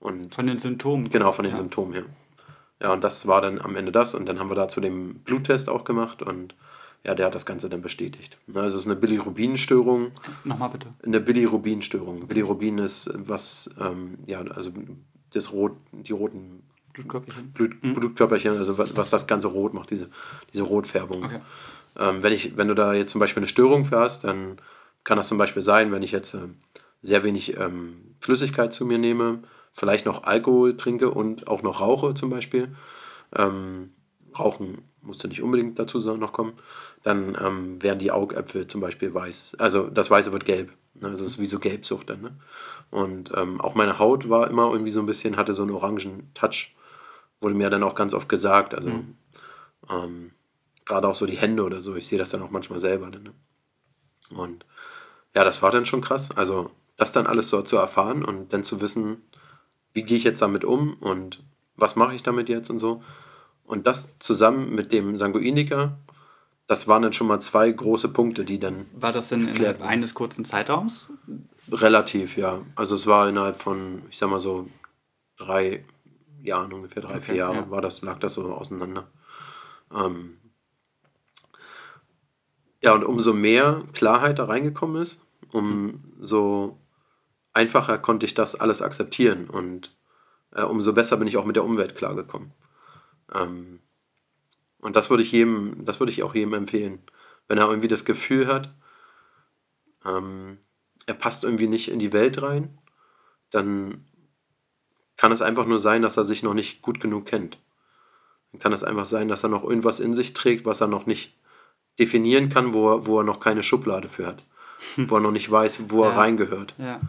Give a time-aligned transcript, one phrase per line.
[0.00, 1.10] Und von den Symptomen.
[1.10, 1.58] Genau, von den ja.
[1.58, 2.04] Symptomen her.
[2.82, 4.14] Ja, und das war dann am Ende das.
[4.14, 6.54] Und dann haben wir dazu den Bluttest auch gemacht und
[7.04, 8.36] ja, der hat das Ganze dann bestätigt.
[8.52, 10.12] Also es ist eine Bilirubinstörung.
[10.44, 10.88] Nochmal bitte.
[11.04, 12.26] Eine Bilirubinstörung.
[12.26, 14.70] Bilirubin ist was, ähm, ja, also
[15.32, 16.62] das Rot, die roten
[16.92, 17.52] Blutkörperchen.
[17.52, 17.94] Blut, Mhm.
[17.94, 20.10] Blutkörperchen, also was, was das Ganze rot macht, diese,
[20.52, 21.24] diese Rotfärbung.
[21.24, 21.40] Okay.
[21.98, 24.58] Ähm, wenn, ich, wenn du da jetzt zum Beispiel eine Störung für hast, dann
[25.04, 26.48] kann das zum Beispiel sein, wenn ich jetzt äh,
[27.00, 29.42] sehr wenig ähm, Flüssigkeit zu mir nehme,
[29.72, 32.74] vielleicht noch Alkohol trinke und auch noch rauche zum Beispiel.
[33.36, 33.92] Ähm,
[34.38, 36.52] Rauchen musste nicht unbedingt dazu noch kommen.
[37.02, 39.56] Dann ähm, werden die Augäpfel zum Beispiel weiß.
[39.58, 40.72] Also das Weiße wird gelb.
[40.94, 41.08] Ne?
[41.08, 42.20] Also es ist wie so Gelbsucht dann.
[42.20, 42.36] Ne?
[42.90, 46.30] Und ähm, auch meine Haut war immer irgendwie so ein bisschen, hatte so einen orangen
[46.34, 46.74] Touch.
[47.40, 48.74] Wurde mir dann auch ganz oft gesagt.
[48.74, 49.16] Also Mhm.
[49.90, 50.30] ähm,
[50.84, 51.96] gerade auch so die Hände oder so.
[51.96, 53.10] Ich sehe das dann auch manchmal selber.
[53.10, 53.32] Dann, ne?
[54.36, 54.64] Und
[55.34, 56.30] ja, das war dann schon krass.
[56.36, 59.22] Also das dann alles so zu erfahren und dann zu wissen,
[59.92, 61.42] wie gehe ich jetzt damit um und
[61.76, 63.02] was mache ich damit jetzt und so.
[63.64, 65.96] Und das zusammen mit dem Sanguiniker,
[66.66, 70.14] das waren dann schon mal zwei große Punkte, die dann War das denn innerhalb eines
[70.14, 71.12] kurzen Zeitraums?
[71.70, 72.62] relativ, ja.
[72.74, 74.68] Also es war innerhalb von, ich sag mal so,
[75.36, 75.84] drei
[76.42, 77.70] Jahren, ungefähr drei, Okay, vier Jahre ja.
[77.70, 79.08] war das, lag das so auseinander.
[79.94, 80.38] Ähm
[82.82, 86.78] ja, und umso mehr Klarheit da reingekommen ist, umso
[87.52, 89.94] einfacher konnte ich das alles akzeptieren und
[90.52, 92.52] äh, umso besser bin ich auch mit der Umwelt klargekommen.
[93.34, 93.80] Ähm,
[94.78, 97.00] und das würde ich jedem, das würde ich auch jedem empfehlen,
[97.48, 98.72] wenn er irgendwie das Gefühl hat,
[100.04, 100.58] ähm,
[101.06, 102.78] er passt irgendwie nicht in die Welt rein,
[103.50, 104.04] dann
[105.16, 107.58] kann es einfach nur sein, dass er sich noch nicht gut genug kennt.
[108.52, 111.06] Dann kann es einfach sein, dass er noch irgendwas in sich trägt, was er noch
[111.06, 111.36] nicht
[111.98, 114.44] definieren kann, wo er, wo er noch keine Schublade für hat.
[114.96, 116.16] wo er noch nicht weiß, wo er Ja.
[116.16, 116.74] reingehört.
[116.78, 117.00] Ja.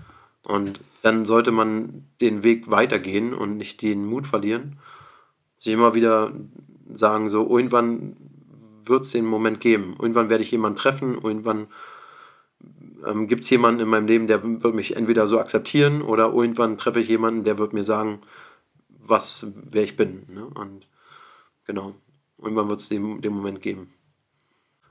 [0.44, 4.80] Und dann sollte man den Weg weitergehen und nicht den Mut verlieren.
[5.56, 6.32] Sich immer wieder
[6.94, 8.16] sagen, so, irgendwann
[8.84, 9.96] wird es den Moment geben.
[10.00, 11.68] Irgendwann werde ich jemanden treffen, irgendwann
[13.06, 16.78] ähm, gibt es jemanden in meinem Leben, der wird mich entweder so akzeptieren oder irgendwann
[16.78, 18.22] treffe ich jemanden, der wird mir sagen,
[18.90, 20.24] was, wer ich bin.
[20.30, 20.46] Ne?
[20.46, 20.88] Und
[21.66, 21.96] genau,
[22.38, 23.94] irgendwann wird es den, den Moment geben.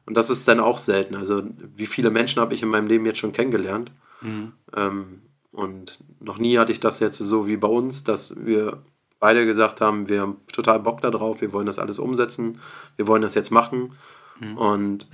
[0.06, 1.14] Und das ist dann auch selten.
[1.14, 1.42] Also,
[1.76, 3.92] wie viele Menschen habe ich in meinem Leben jetzt schon kennengelernt?
[4.22, 4.52] Mhm.
[4.74, 5.22] Ähm,
[5.52, 8.82] und noch nie hatte ich das jetzt so wie bei uns, dass wir
[9.18, 12.60] beide gesagt haben, wir haben total Bock darauf, wir wollen das alles umsetzen,
[12.96, 13.92] wir wollen das jetzt machen.
[14.40, 14.56] Mhm.
[14.56, 15.06] Und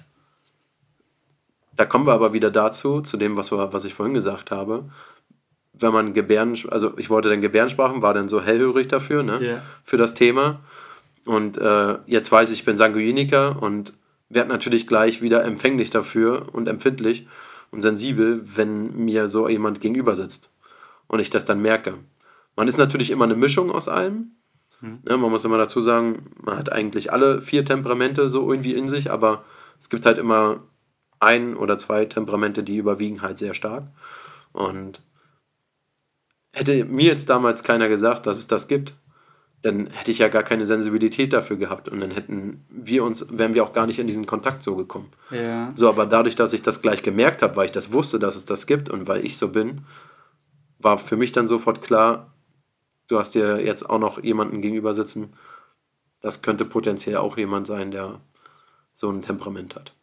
[1.75, 4.85] da kommen wir aber wieder dazu, zu dem, was, wir, was ich vorhin gesagt habe.
[5.73, 9.45] Wenn man Gebärden, also ich wollte dann Gebärdensprachen, war dann so hellhörig dafür, ne?
[9.45, 9.63] Ja.
[9.85, 10.61] für das Thema.
[11.27, 13.93] Und äh, jetzt weiß ich, ich bin Sanguiniker und
[14.29, 17.27] werde natürlich gleich wieder empfänglich dafür und empfindlich
[17.71, 20.51] und sensibel, wenn mir so jemand gegenüber sitzt
[21.09, 21.95] und ich das dann merke.
[22.57, 24.33] Man ist natürlich immer eine Mischung aus allem.
[24.81, 25.01] Mhm.
[25.05, 28.89] Ne, man muss immer dazu sagen, man hat eigentlich alle vier Temperamente so irgendwie in
[28.89, 29.45] sich, aber
[29.79, 30.61] es gibt halt immer
[31.21, 33.85] ein oder zwei Temperamente, die überwiegen halt sehr stark.
[34.53, 35.03] Und
[36.53, 38.95] hätte mir jetzt damals keiner gesagt, dass es das gibt,
[39.67, 43.55] dann hätte ich ja gar keine Sensibilität dafür gehabt und dann hätten wir uns, wären
[43.55, 45.11] wir auch gar nicht in diesen Kontakt so gekommen.
[45.31, 45.73] Ja.
[45.75, 48.45] So, aber dadurch, dass ich das gleich gemerkt habe, weil ich das wusste, dass es
[48.47, 49.85] das gibt und weil ich so bin,
[50.79, 52.33] war für mich dann sofort klar,
[53.09, 55.33] du hast dir jetzt auch noch jemanden gegenüber sitzen,
[56.21, 58.21] das könnte potenziell auch jemand sein, der
[58.95, 59.96] so ein Temperament hat.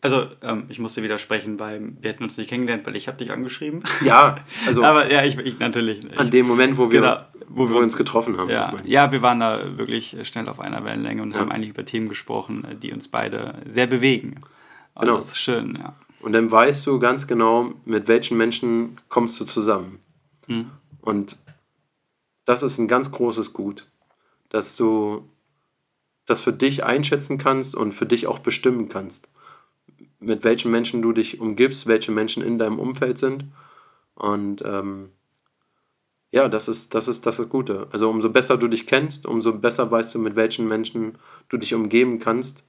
[0.00, 3.32] Also, ähm, ich musste widersprechen, weil wir hätten uns nicht kennengelernt, weil ich habe dich
[3.32, 3.82] angeschrieben.
[4.04, 4.36] Ja,
[4.66, 6.18] also Aber ja, ich, ich natürlich nicht.
[6.18, 7.16] an dem Moment, wo wir, Genau,
[7.48, 8.48] wo wir uns getroffen haben.
[8.48, 8.88] Ja, ich.
[8.90, 11.40] ja, wir waren da wirklich schnell auf einer Wellenlänge und Ja.
[11.40, 14.40] haben eigentlich über Themen gesprochen, die uns beide sehr bewegen.
[14.94, 15.16] Und Genau.
[15.16, 15.94] das ist schön, ja.
[16.20, 20.00] Und dann weißt du ganz genau, mit welchen Menschen kommst du zusammen.
[20.46, 20.70] Hm.
[21.00, 21.38] Und
[22.44, 23.86] das ist ein ganz großes Gut,
[24.48, 25.28] dass du
[26.26, 29.28] das für dich einschätzen kannst und für dich auch bestimmen kannst,
[30.20, 33.44] mit welchen Menschen du dich umgibst, welche Menschen in deinem Umfeld sind.
[34.14, 35.10] Und ähm,
[36.30, 37.86] ja, das ist, das ist das ist Gute.
[37.92, 41.16] Also umso besser du dich kennst, umso besser weißt du, mit welchen Menschen
[41.48, 42.64] du dich umgeben kannst,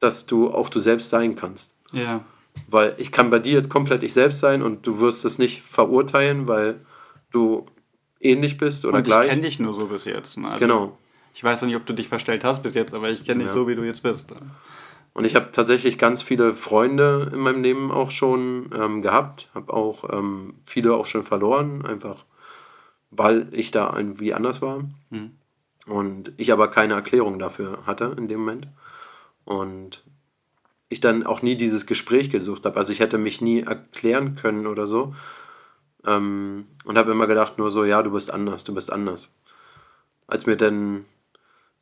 [0.00, 1.74] dass du auch du selbst sein kannst.
[1.92, 2.24] Ja,
[2.68, 5.62] Weil ich kann bei dir jetzt komplett ich selbst sein und du wirst es nicht
[5.62, 6.80] verurteilen, weil
[7.30, 7.66] du
[8.20, 9.26] ähnlich bist oder und gleich.
[9.26, 10.36] ich kenne dich nur so bis jetzt.
[10.36, 10.48] Ne?
[10.48, 10.98] Also, Genau.
[11.32, 13.48] Ich weiß noch nicht, ob du dich verstellt hast bis jetzt, aber ich kenne dich
[13.48, 13.54] Ja.
[13.54, 14.30] so, wie du jetzt bist.
[15.12, 19.72] Und ich habe tatsächlich ganz viele Freunde in meinem Leben auch schon ähm, gehabt, habe
[19.72, 22.24] auch ähm, viele auch schon verloren, einfach
[23.10, 25.32] weil ich da irgendwie anders war Hm.
[25.86, 28.68] und ich aber keine Erklärung dafür hatte in dem Moment.
[29.44, 30.04] Und
[30.88, 32.76] ich dann auch nie dieses Gespräch gesucht habe.
[32.78, 35.14] Also ich hätte mich nie erklären können oder so,
[36.06, 39.34] Ähm, und habe immer gedacht, nur so, ja, du bist anders, du bist anders.
[40.26, 41.04] Als mir dann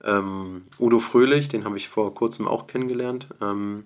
[0.04, 3.84] ähm, Udo Fröhlich, den habe ich vor kurzem auch kennengelernt, ähm,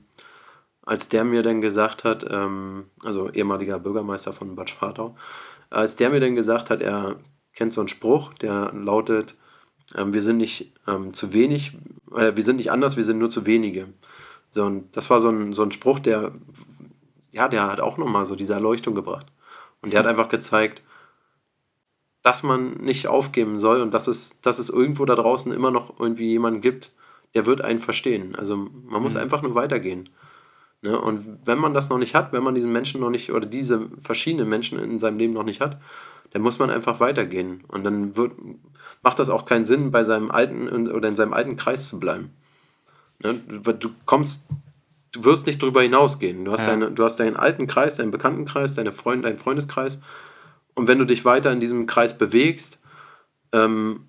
[0.82, 5.16] als der mir dann gesagt hat, ähm, also ehemaliger Bürgermeister von Bad Schwartau,
[5.70, 7.16] als der mir dann gesagt hat, er
[7.54, 9.36] kennt so einen Spruch, der lautet,
[9.94, 11.76] ähm, wir sind nicht ähm, zu wenig,
[12.14, 13.88] äh, wir sind nicht anders, wir sind nur zu wenige.
[14.50, 16.32] So, und das war so ein, so ein Spruch, der,
[17.30, 19.26] ja, der hat auch nochmal so diese Erleuchtung gebracht.
[19.80, 20.82] Und der hat einfach gezeigt,
[22.22, 25.98] dass man nicht aufgeben soll und dass es, dass es irgendwo da draußen immer noch
[25.98, 26.90] irgendwie jemanden gibt,
[27.34, 28.36] der wird einen verstehen.
[28.36, 29.20] Also man muss mhm.
[29.20, 30.08] einfach nur weitergehen.
[30.82, 31.00] Ne?
[31.00, 33.88] Und wenn man das noch nicht hat, wenn man diesen Menschen noch nicht oder diese
[34.00, 35.80] verschiedenen Menschen in seinem Leben noch nicht hat,
[36.32, 37.62] dann muss man einfach weitergehen.
[37.68, 38.32] Und dann wird,
[39.02, 42.30] macht das auch keinen Sinn, bei seinem alten oder in seinem alten Kreis zu bleiben.
[43.22, 43.34] Ne?
[43.78, 44.48] Du kommst,
[45.12, 46.44] du wirst nicht darüber hinausgehen.
[46.44, 46.68] Du hast, ja.
[46.68, 50.00] deine, du hast deinen alten Kreis, deinen Bekanntenkreis, deine Freunde, deinen Freundeskreis.
[50.74, 52.80] Und wenn du dich weiter in diesem Kreis bewegst,
[53.52, 54.08] ähm,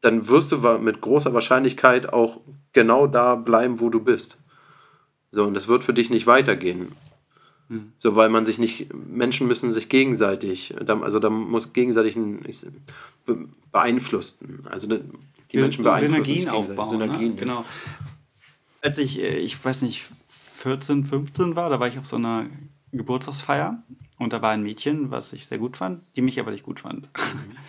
[0.00, 2.40] dann wirst du mit großer Wahrscheinlichkeit auch
[2.72, 4.38] genau da bleiben, wo du bist.
[5.30, 6.92] So, und das wird für dich nicht weitergehen.
[7.68, 7.92] Hm.
[7.98, 12.66] So, weil man sich nicht, Menschen müssen sich gegenseitig, also da muss gegenseitig ein, ich,
[13.70, 14.66] beeinflussen.
[14.70, 16.24] Also die Menschen beeinflussen.
[16.24, 16.88] Synergien aufbauen.
[16.88, 17.40] Synergien, ne?
[17.40, 17.64] Genau.
[18.82, 20.04] Als ich, äh, ich weiß nicht,
[20.54, 22.46] 14, 15 war, da war ich auf so einer
[22.92, 23.82] Geburtstagsfeier
[24.22, 26.80] und da war ein Mädchen, was ich sehr gut fand, die mich aber nicht gut
[26.80, 27.04] fand.
[27.16, 27.56] Mhm.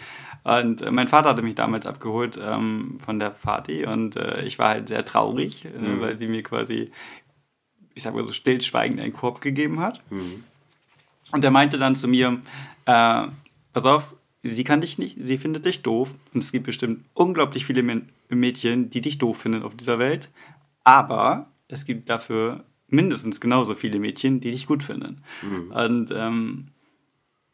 [0.46, 4.60] Und äh, mein Vater hatte mich damals abgeholt ähm, von der Party und äh, ich
[4.60, 6.02] war halt sehr traurig, äh, mhm.
[6.02, 6.92] weil sie mir quasi
[7.96, 10.02] ich sag mal so stillschweigend einen Korb gegeben hat.
[10.12, 10.44] Mhm.
[11.32, 12.42] Und er meinte dann zu mir,
[12.86, 13.28] äh,
[13.74, 16.14] pass auf, sie kann dich nicht, sie findet dich doof.
[16.34, 20.30] Und es gibt bestimmt unglaublich viele Mädchen, die dich doof finden auf dieser Welt.
[20.84, 22.64] Aber es gibt dafür
[22.94, 25.24] mindestens genauso viele Mädchen, die dich gut finden.
[25.42, 25.72] Mhm.
[25.72, 26.68] Und ähm,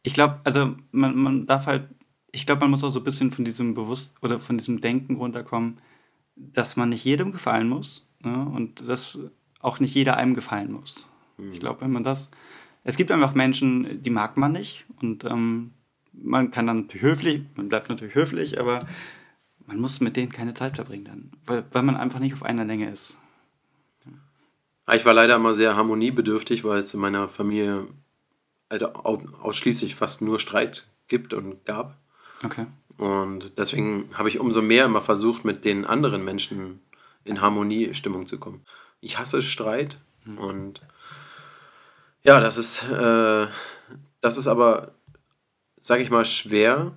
[0.03, 1.87] ich glaube, also man, man darf halt,
[2.31, 5.15] ich glaube, man muss auch so ein bisschen von diesem Bewusst oder von diesem Denken
[5.15, 5.79] runterkommen,
[6.35, 8.07] dass man nicht jedem gefallen muss.
[8.23, 8.45] Ne?
[8.53, 9.17] Und das
[9.59, 11.07] auch nicht jeder einem gefallen muss.
[11.37, 11.53] Mhm.
[11.53, 12.31] Ich glaube, wenn man das.
[12.83, 15.71] Es gibt einfach Menschen, die mag man nicht und ähm,
[16.13, 18.87] man kann dann natürlich höflich, man bleibt natürlich höflich, aber
[19.67, 22.65] man muss mit denen keine Zeit verbringen dann, weil, weil man einfach nicht auf einer
[22.65, 23.17] Länge ist.
[24.93, 27.87] Ich war leider immer sehr harmoniebedürftig, weil es in meiner Familie
[28.69, 31.97] halt ausschließlich fast nur Streit gibt und gab.
[32.43, 32.65] Okay.
[32.97, 36.81] Und deswegen habe ich umso mehr immer versucht, mit den anderen Menschen
[37.23, 38.65] in Harmoniestimmung zu kommen
[39.01, 39.97] ich hasse Streit.
[40.25, 40.37] Mhm.
[40.37, 40.81] Und
[42.23, 43.47] ja, das ist, äh,
[44.21, 44.93] das ist aber,
[45.79, 46.93] sag ich mal, schwer,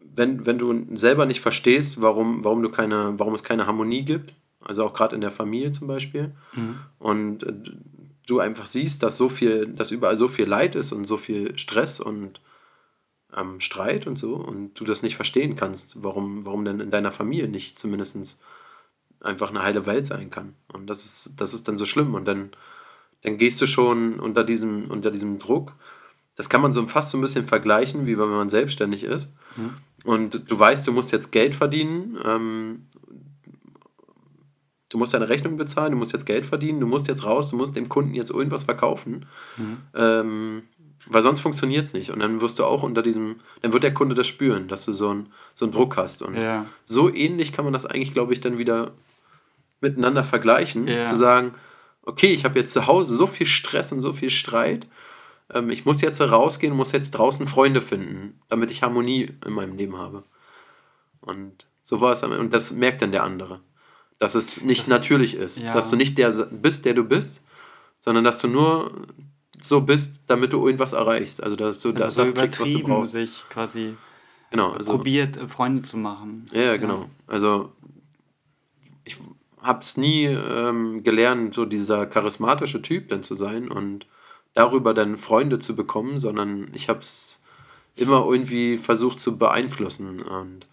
[0.00, 4.34] wenn, wenn du selber nicht verstehst, warum, warum, du keine, warum es keine Harmonie gibt,
[4.60, 6.76] also auch gerade in der Familie zum Beispiel, mhm.
[6.98, 7.52] und äh,
[8.26, 11.58] du einfach siehst, dass so viel, dass überall so viel Leid ist und so viel
[11.58, 12.40] Stress und
[13.36, 17.12] ähm, Streit und so, und du das nicht verstehen kannst, warum, warum denn in deiner
[17.12, 18.38] Familie nicht zumindest
[19.20, 20.54] einfach eine heile Welt sein kann.
[20.72, 22.14] Und das ist, das ist dann so schlimm.
[22.14, 22.50] Und dann,
[23.22, 25.72] dann gehst du schon unter diesem, unter diesem Druck.
[26.36, 29.34] Das kann man so fast so ein bisschen vergleichen, wie wenn man selbstständig ist.
[29.56, 29.74] Mhm.
[30.04, 32.16] Und du weißt, du musst jetzt Geld verdienen.
[32.24, 32.86] Ähm,
[34.88, 37.56] du musst deine Rechnung bezahlen, du musst jetzt Geld verdienen, du musst jetzt raus, du
[37.56, 39.26] musst dem Kunden jetzt irgendwas verkaufen.
[39.56, 39.76] Mhm.
[39.94, 40.62] Ähm,
[41.06, 42.10] weil sonst funktioniert es nicht.
[42.10, 44.92] Und dann wirst du auch unter diesem, dann wird der Kunde das spüren, dass du
[44.92, 46.22] so, ein, so einen Druck hast.
[46.22, 46.66] Und ja.
[46.84, 48.92] so ähnlich kann man das eigentlich, glaube ich, dann wieder
[49.80, 51.04] miteinander vergleichen, ja.
[51.04, 51.54] zu sagen,
[52.02, 54.88] okay, ich habe jetzt zu Hause so viel Stress und so viel Streit,
[55.52, 59.76] ähm, ich muss jetzt rausgehen, muss jetzt draußen Freunde finden, damit ich Harmonie in meinem
[59.76, 60.24] Leben habe.
[61.20, 62.22] Und so war es.
[62.22, 63.60] Und das merkt dann der andere.
[64.18, 65.58] Dass es nicht das, natürlich ist.
[65.58, 65.72] Ja.
[65.72, 67.42] Dass du nicht der bist, der du bist,
[68.00, 69.06] sondern dass du nur
[69.60, 71.42] so bist, damit du irgendwas erreichst.
[71.42, 73.12] Also dass du also das, so das kriegst, was du brauchst.
[73.12, 73.94] sich quasi
[74.50, 76.46] genau, also, probiert, Freunde zu machen.
[76.52, 77.02] Ja, genau.
[77.02, 77.08] Ja.
[77.26, 77.72] Also
[79.04, 79.16] ich
[79.62, 84.06] habe es nie ähm, gelernt, so dieser charismatische Typ dann zu sein und
[84.54, 87.40] darüber dann Freunde zu bekommen, sondern ich habe es
[87.96, 90.66] immer irgendwie versucht zu beeinflussen und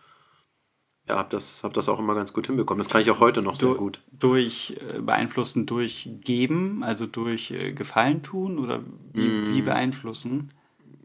[1.08, 2.84] ja, habe das, hab das auch immer ganz gut hinbekommen.
[2.84, 4.02] Das kann ich auch heute noch sehr gut.
[4.12, 8.82] Durch äh, beeinflussen, durch geben, also durch äh, Gefallen tun oder
[9.14, 9.54] wie, mm.
[9.54, 10.52] wie beeinflussen?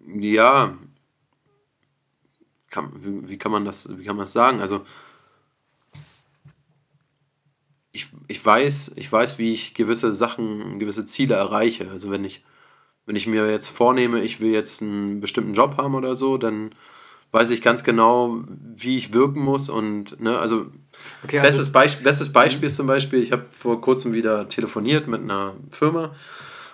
[0.07, 0.75] Ja,
[2.71, 4.61] kann, wie, wie, kann man das, wie kann man das sagen?
[4.61, 4.87] Also
[7.92, 11.90] ich, ich, weiß, ich weiß, wie ich gewisse Sachen, gewisse Ziele erreiche.
[11.90, 12.42] Also wenn ich,
[13.04, 16.71] wenn ich mir jetzt vornehme, ich will jetzt einen bestimmten Job haben oder so, dann
[17.32, 18.38] weiß ich ganz genau,
[18.75, 20.66] wie ich wirken muss und ne, also,
[21.25, 25.06] okay, also bestes, Beisp bestes Beispiel ist zum Beispiel, ich habe vor kurzem wieder telefoniert
[25.06, 26.12] mit einer Firma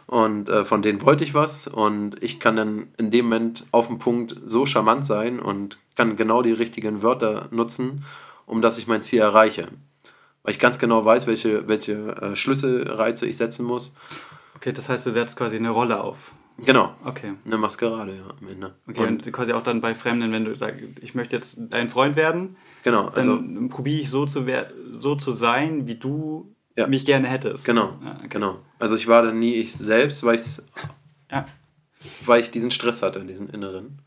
[0.06, 1.66] Und äh, von denen wollte ich was.
[1.66, 6.16] Und ich kann dann in dem Moment auf dem Punkt so charmant sein und kann
[6.16, 8.04] genau die richtigen Wörter nutzen,
[8.46, 9.68] um dass ich mein Ziel erreiche.
[10.42, 13.94] Weil ich ganz genau weiß, welche, welche äh, Schlüsselreize ich setzen muss.
[14.54, 16.32] Okay, das heißt, du setzt quasi eine Rolle auf.
[16.58, 16.94] Genau.
[17.04, 17.34] Okay.
[17.44, 18.74] Eine Maskerade, ja, am Ende.
[18.88, 21.88] Okay, und, und quasi auch dann bei Fremden, wenn du sagst, ich möchte jetzt dein
[21.88, 26.54] Freund werden, genau, also dann probiere ich so zu, wer so zu sein, wie du
[26.76, 26.86] Ja.
[26.86, 27.66] mich gerne hättest.
[27.66, 28.28] Genau, Ja, okay.
[28.30, 28.58] genau.
[28.78, 30.40] Also ich war dann nie ich selbst, weil,
[31.30, 31.44] Ja.
[32.24, 34.00] weil ich diesen Stress hatte, diesen inneren.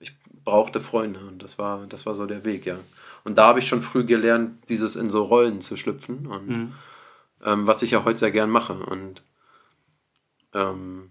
[0.00, 2.76] Ich brauchte Freunde und das war, das war so der Weg, ja.
[3.24, 6.72] Und da habe ich schon früh gelernt, dieses in so Rollen zu schlüpfen und Mhm.
[7.44, 8.74] ähm, was ich ja heute sehr gern mache.
[8.74, 9.22] Und
[10.54, 11.10] ähm,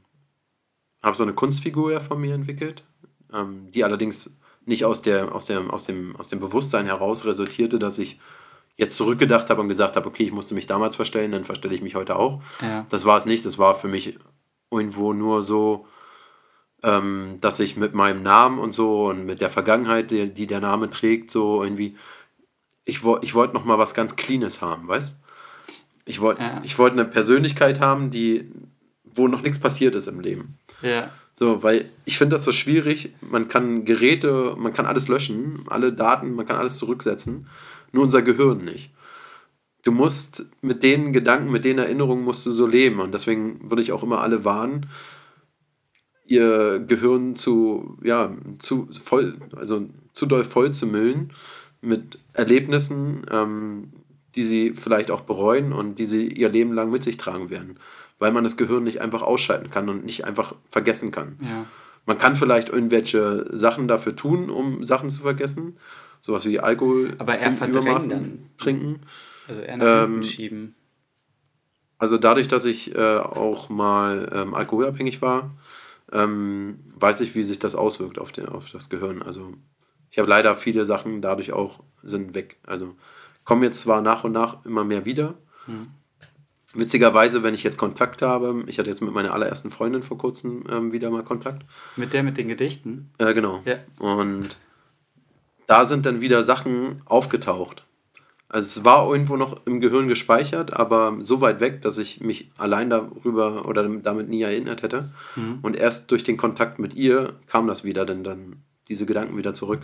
[1.02, 2.84] habe so eine Kunstfigur ja von mir entwickelt,
[3.34, 7.80] ähm, die allerdings nicht aus, der, aus, der, aus, dem, aus dem Bewusstsein heraus resultierte,
[7.80, 8.20] dass ich
[8.76, 11.82] jetzt zurückgedacht habe und gesagt habe, okay, ich musste mich damals verstellen, dann verstelle ich
[11.82, 12.42] mich heute auch.
[12.62, 12.86] Ja.
[12.90, 14.18] Das war es nicht, das war für mich
[14.72, 15.86] irgendwo nur so,
[16.84, 20.62] ähm, dass ich mit meinem Namen und so und mit der Vergangenheit, die, die der
[20.62, 21.98] Name trägt, so irgendwie,
[22.86, 25.18] ich, wo, ich wollte noch mal was ganz Cleanes haben, weißt?
[26.06, 26.62] Ich wollte Ja.
[26.64, 28.50] ich wollte eine Persönlichkeit haben, die,
[29.20, 30.58] wo noch nichts passiert ist im Leben.
[30.82, 31.12] Ja.
[31.36, 33.14] So, weil ich finde das so schwierig.
[33.22, 37.48] Man kann Geräte, man kann alles löschen, alle Daten, man kann alles zurücksetzen,
[37.92, 38.92] nur unser Gehirn nicht.
[39.84, 43.00] Du musst mit den Gedanken, mit den Erinnerungen musst du so leben.
[43.00, 44.88] Und deswegen würde ich auch immer alle warnen,
[46.26, 51.32] ihr Gehirn zu, ja, zu voll, also zu doll voll zu müllen
[51.82, 53.92] mit Erlebnissen, ähm,
[54.36, 57.80] die sie vielleicht auch bereuen und die sie ihr Leben lang mit sich tragen werden.
[58.20, 61.40] Weil man das Gehirn nicht einfach ausschalten kann und nicht einfach vergessen kann.
[61.42, 61.66] Ja.
[62.06, 65.78] Man kann vielleicht irgendwelche Sachen dafür tun, um Sachen zu vergessen.
[66.22, 68.50] Sowas wie Alkohol Aber Übermaßen dann.
[68.58, 69.02] trinken.
[69.48, 70.76] Also eher nach Ähm, schieben.
[71.98, 75.52] Also dadurch, dass ich äh, auch mal ähm, alkoholabhängig war,
[76.12, 79.22] ähm, weiß ich, wie sich das auswirkt auf, den, auf das Gehirn.
[79.22, 79.54] Also
[80.10, 82.58] ich habe leider viele Sachen dadurch auch sind weg.
[82.66, 82.96] Also
[83.44, 85.36] kommen jetzt zwar nach und nach immer mehr wieder.
[85.66, 85.88] Hm.
[86.74, 90.64] Witzigerweise, wenn ich jetzt Kontakt habe, ich hatte jetzt mit meiner allerersten Freundin vor kurzem
[90.72, 91.66] ähm, wieder mal Kontakt.
[91.96, 93.10] Mit der mit den Gedichten.
[93.18, 93.62] Äh, genau.
[93.66, 93.78] Ja.
[93.98, 94.58] Und
[95.66, 97.86] da sind dann wieder Sachen aufgetaucht.
[98.50, 102.52] Also es war irgendwo noch im Gehirn gespeichert, aber so weit weg, dass ich mich
[102.58, 105.12] allein darüber oder damit nie erinnert hätte.
[105.36, 105.60] Mhm.
[105.62, 109.54] Und erst durch den Kontakt mit ihr kam das wieder, denn dann diese Gedanken wieder
[109.54, 109.82] zurück.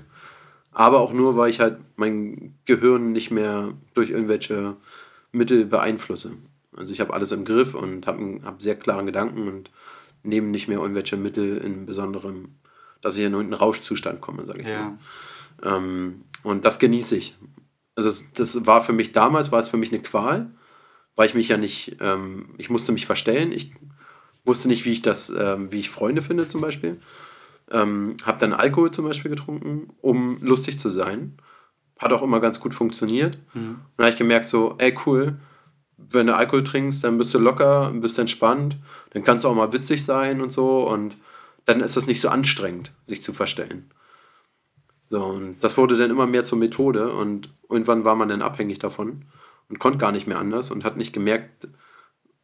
[0.72, 4.75] Aber auch nur, weil ich halt mein Gehirn nicht mehr durch irgendwelche
[5.32, 6.32] Mittel beeinflusse.
[6.77, 9.72] Also ich habe alles im Griff und habe hab sehr klaren Gedanken und
[10.24, 12.55] nehme nicht mehr irgendwelche Mittel in besonderem,
[13.01, 14.98] dass ich in irgendeinen Rauschzustand komme, sage ich Ja.
[15.62, 15.77] mal.
[15.77, 17.36] Ähm, und das genieße ich.
[17.96, 20.51] Also es, das war für mich damals, war es für mich eine Qual,
[21.15, 23.51] weil ich mich ja nicht, ähm, ich musste mich verstellen.
[23.51, 23.72] Ich
[24.44, 27.00] wusste nicht, wie ich das, ähm, wie ich Freunde finde zum Beispiel.
[27.72, 31.38] Ähm, habe dann Alkohol zum Beispiel getrunken, um lustig zu sein.
[31.98, 33.38] Hat auch immer ganz gut funktioniert.
[33.53, 33.62] Mhm.
[33.70, 35.39] Und dann habe ich gemerkt so, ey cool,
[35.98, 38.78] wenn du Alkohol trinkst, dann bist du locker, bist entspannt,
[39.12, 41.16] dann kannst du auch mal witzig sein und so und
[41.66, 43.90] dann ist das nicht so anstrengend, sich zu verstellen.
[45.10, 48.80] So, und das wurde dann immer mehr zur Methode und irgendwann war man dann abhängig
[48.80, 49.25] davon
[49.70, 51.68] und konnte gar nicht mehr anders und hat nicht gemerkt,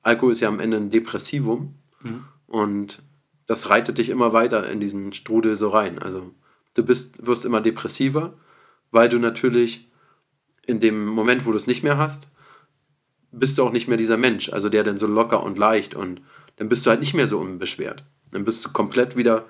[0.04, 2.24] Alkohol ist ja am Ende ein Depressivum Mhm.
[2.48, 3.04] und
[3.46, 6.00] das reitet dich immer weiter in diesen Strudel so rein.
[6.00, 6.32] Also
[6.74, 8.34] du bist, wirst immer depressiver,
[8.92, 9.92] weil du natürlich
[10.66, 12.28] in dem Moment, wo du es nicht mehr hast,
[13.32, 16.22] bist du auch nicht mehr dieser Mensch, also der dann so locker und leicht und
[16.58, 18.04] dann bist du halt nicht mehr so unbeschwert.
[18.32, 19.46] Dann bist du komplett wieder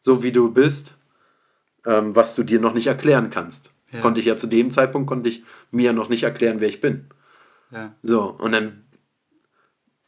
[0.00, 0.96] so, wie du bist,
[1.84, 3.70] ähm, was du dir noch nicht erklären kannst.
[3.92, 4.00] Ja.
[4.00, 7.06] Konnte ich ja zu dem Zeitpunkt, konnte ich mir noch nicht erklären, wer ich bin.
[7.70, 7.94] Ja.
[8.02, 8.84] So, und dann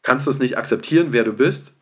[0.02, 1.74] kannst du es nicht akzeptieren, wer du bist,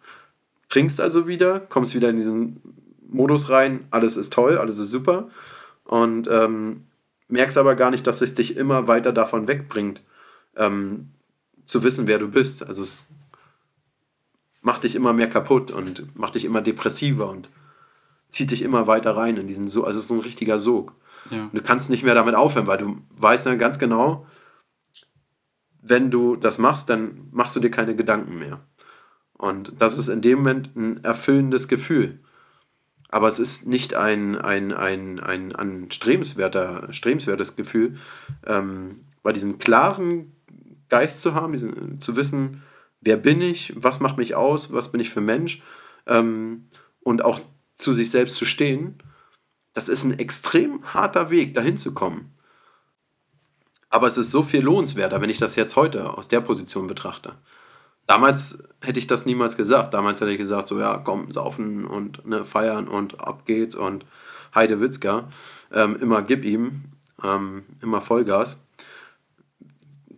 [0.69, 2.61] trinkst also wieder, kommst wieder in diesen
[3.09, 5.29] Modus rein, alles ist toll, alles ist super
[5.85, 6.87] und ähm,
[7.29, 10.01] merkst aber gar nicht, dass es dich immer weiter davon wegbringt,
[10.57, 11.11] ähm,
[11.67, 12.67] zu wissen, wer du bist.
[12.67, 13.05] Also es
[14.63, 17.51] macht dich immer mehr kaputt und macht dich immer depressiver und
[18.29, 19.87] zieht dich immer weiter rein in diesen Sog.
[19.87, 20.93] Also es ist ein richtiger Sog.
[21.31, 21.51] Ja.
[21.53, 24.27] Du kannst nicht mehr damit aufhören, weil du weißt dann ganz genau,
[25.83, 28.61] wenn du das machst, dann machst du dir keine Gedanken mehr.
[29.35, 32.21] Und das ist in dem Moment ein erfüllendes Gefühl.
[33.09, 37.99] Aber es ist nicht ein, ein, ein, ein, ein strebenswerter, strebenswertes Gefühl,
[38.45, 40.36] ähm, weil diesen klaren
[40.89, 42.63] Geist zu haben, diesen, zu wissen,
[43.01, 45.63] wer bin ich, was macht mich aus, was bin ich für Mensch
[46.07, 46.69] ähm,
[47.01, 47.41] und auch
[47.77, 48.99] zu sich selbst zu stehen,
[49.73, 52.33] das ist ein extrem harter Weg, dahin zu kommen.
[53.91, 57.37] Aber es ist so viel lohnenswerter, wenn ich das jetzt heute aus der Position betrachte.
[58.07, 59.95] damals hätte ich das niemals gesagt.
[59.95, 64.05] Damals hätte ich gesagt, so ja, komm, saufen und ne, feiern und ab geht's und
[64.55, 65.29] Heide Witzka.
[65.73, 66.85] Ähm, immer gib ihm,
[67.23, 68.66] ähm, immer Vollgas.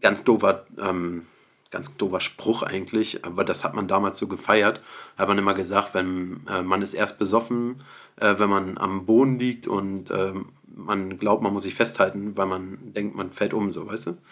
[0.00, 1.26] Ganz doofer, ähm,
[1.70, 4.80] ganz doofer Spruch eigentlich, aber das hat man damals so gefeiert.
[5.16, 7.82] Da hat man immer gesagt, wenn äh, man ist erst besoffen,
[8.16, 10.46] äh, wenn man am Boden liegt und ähm,
[10.78, 14.18] man glaubt, man muss sich festhalten, weil man denkt, man fällt um, so, weißt du?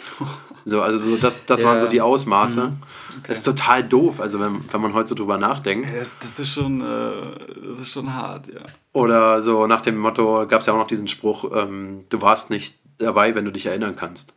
[0.68, 1.68] So, also so das, das ja.
[1.68, 2.60] waren so die Ausmaße.
[2.60, 2.76] Mhm.
[3.18, 3.28] Okay.
[3.28, 5.88] Das ist total doof, also wenn, wenn man heute so drüber nachdenkt.
[5.88, 7.38] Ja, das, das, ist schon, äh,
[7.70, 8.62] das ist schon hart, ja.
[8.92, 12.50] Oder so nach dem Motto, gab es ja auch noch diesen Spruch, ähm, du warst
[12.50, 14.34] nicht dabei, wenn du dich erinnern kannst.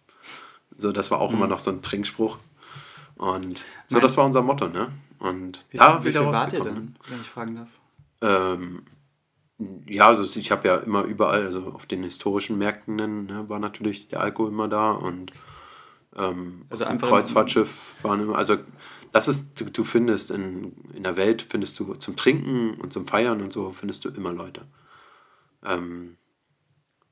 [0.80, 1.38] So, das war auch mhm.
[1.38, 2.38] immer noch so ein Trinkspruch.
[3.16, 4.88] Und so, mein, das war unser Motto, ne?
[5.20, 7.68] Und wie, da wie viel wart ihr denn, wenn ich fragen darf?
[8.22, 8.84] Ähm,
[9.88, 14.08] ja, also ich habe ja immer überall, also auf den historischen Märkten ne, war natürlich
[14.08, 15.34] der Alkohol immer da und
[16.16, 18.58] ähm, also auf dem Kreuzfahrtschiff waren immer, also
[19.12, 23.06] das ist, du, du, findest in, in der Welt, findest du zum Trinken und zum
[23.06, 24.62] Feiern und so, findest du immer Leute.
[25.66, 26.16] Ähm,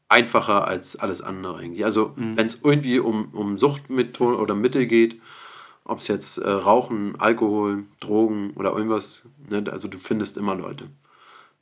[0.10, 1.86] einfacher als alles andere eigentlich.
[1.86, 2.38] Also mhm.
[2.38, 5.20] wenn es irgendwie um, um Suchtmittel oder Mittel geht,
[5.84, 10.90] ob es jetzt äh, Rauchen, Alkohol, Drogen oder irgendwas, ne, also du findest immer Leute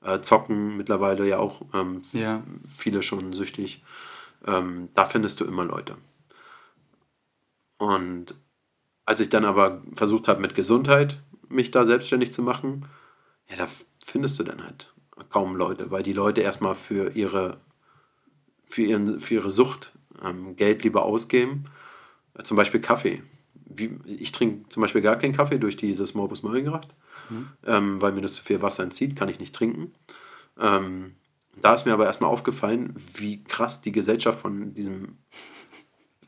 [0.05, 2.43] äh, zocken mittlerweile ja auch ähm, ja.
[2.77, 3.83] viele schon süchtig.
[4.45, 5.97] Ähm, da findest du immer Leute.
[7.77, 8.35] Und
[9.05, 12.85] als ich dann aber versucht habe, mit Gesundheit mich da selbstständig zu machen,
[13.49, 13.67] ja, da
[14.05, 14.93] findest du dann halt
[15.29, 17.57] kaum Leute, weil die Leute erstmal für ihre,
[18.67, 19.93] für ihren, für ihre Sucht
[20.23, 21.65] ähm, Geld lieber ausgeben.
[22.37, 23.21] Äh, zum Beispiel Kaffee.
[23.65, 26.93] Wie, ich trinke zum Beispiel gar keinen Kaffee durch dieses Morbus Mönchengladbach
[27.29, 27.47] mhm.
[27.65, 29.93] ähm, weil mir das zu viel Wasser entzieht, kann ich nicht trinken.
[30.59, 31.15] Ähm,
[31.59, 35.17] da ist mir aber erstmal aufgefallen, wie krass die Gesellschaft von diesem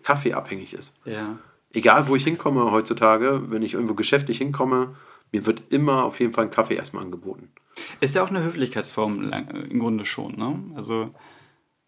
[0.03, 0.97] Kaffee abhängig ist.
[1.05, 1.37] Ja.
[1.73, 4.95] Egal, wo ich hinkomme heutzutage, wenn ich irgendwo geschäftlich hinkomme,
[5.33, 7.51] mir wird immer auf jeden Fall ein Kaffee erstmal angeboten.
[7.99, 9.31] Ist ja auch eine Höflichkeitsform
[9.69, 10.63] im Grunde schon, ne?
[10.75, 11.13] Also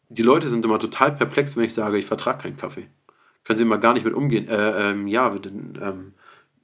[0.10, 2.88] die Leute sind immer total perplex, wenn ich sage, ich vertrage keinen Kaffee.
[3.44, 4.48] Können sie immer gar nicht mit umgehen.
[4.48, 6.14] Äh, ähm, ja, ähm,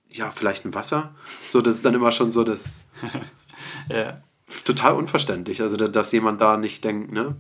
[0.10, 1.16] ja, vielleicht ein Wasser.
[1.50, 2.82] So, das ist dann immer schon so das.
[3.90, 4.22] ja.
[4.64, 5.62] Total unverständlich.
[5.62, 7.36] Also, dass jemand da nicht denkt, ne?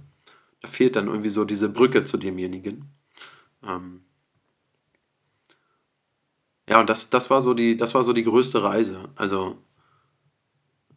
[0.61, 2.89] Da fehlt dann irgendwie so diese Brücke zu demjenigen.
[3.63, 4.03] Ähm
[6.67, 9.09] ja, und das, das, war so die, das war so die größte Reise.
[9.15, 9.57] Also,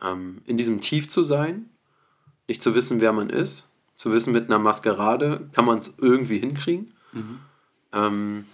[0.02, 1.68] ähm, in diesem Tief zu sein,
[2.46, 6.38] nicht zu wissen, wer man ist, zu wissen, mit einer Maskerade kann man es irgendwie
[6.38, 6.94] hinkriegen.
[7.12, 7.40] Mhm.
[7.92, 8.44] Ähm,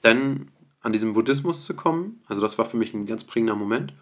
[0.00, 0.48] dann
[0.80, 2.22] an diesem Buddhismus zu kommen.
[2.26, 3.92] Also das war für mich ein ganz prägender Moment,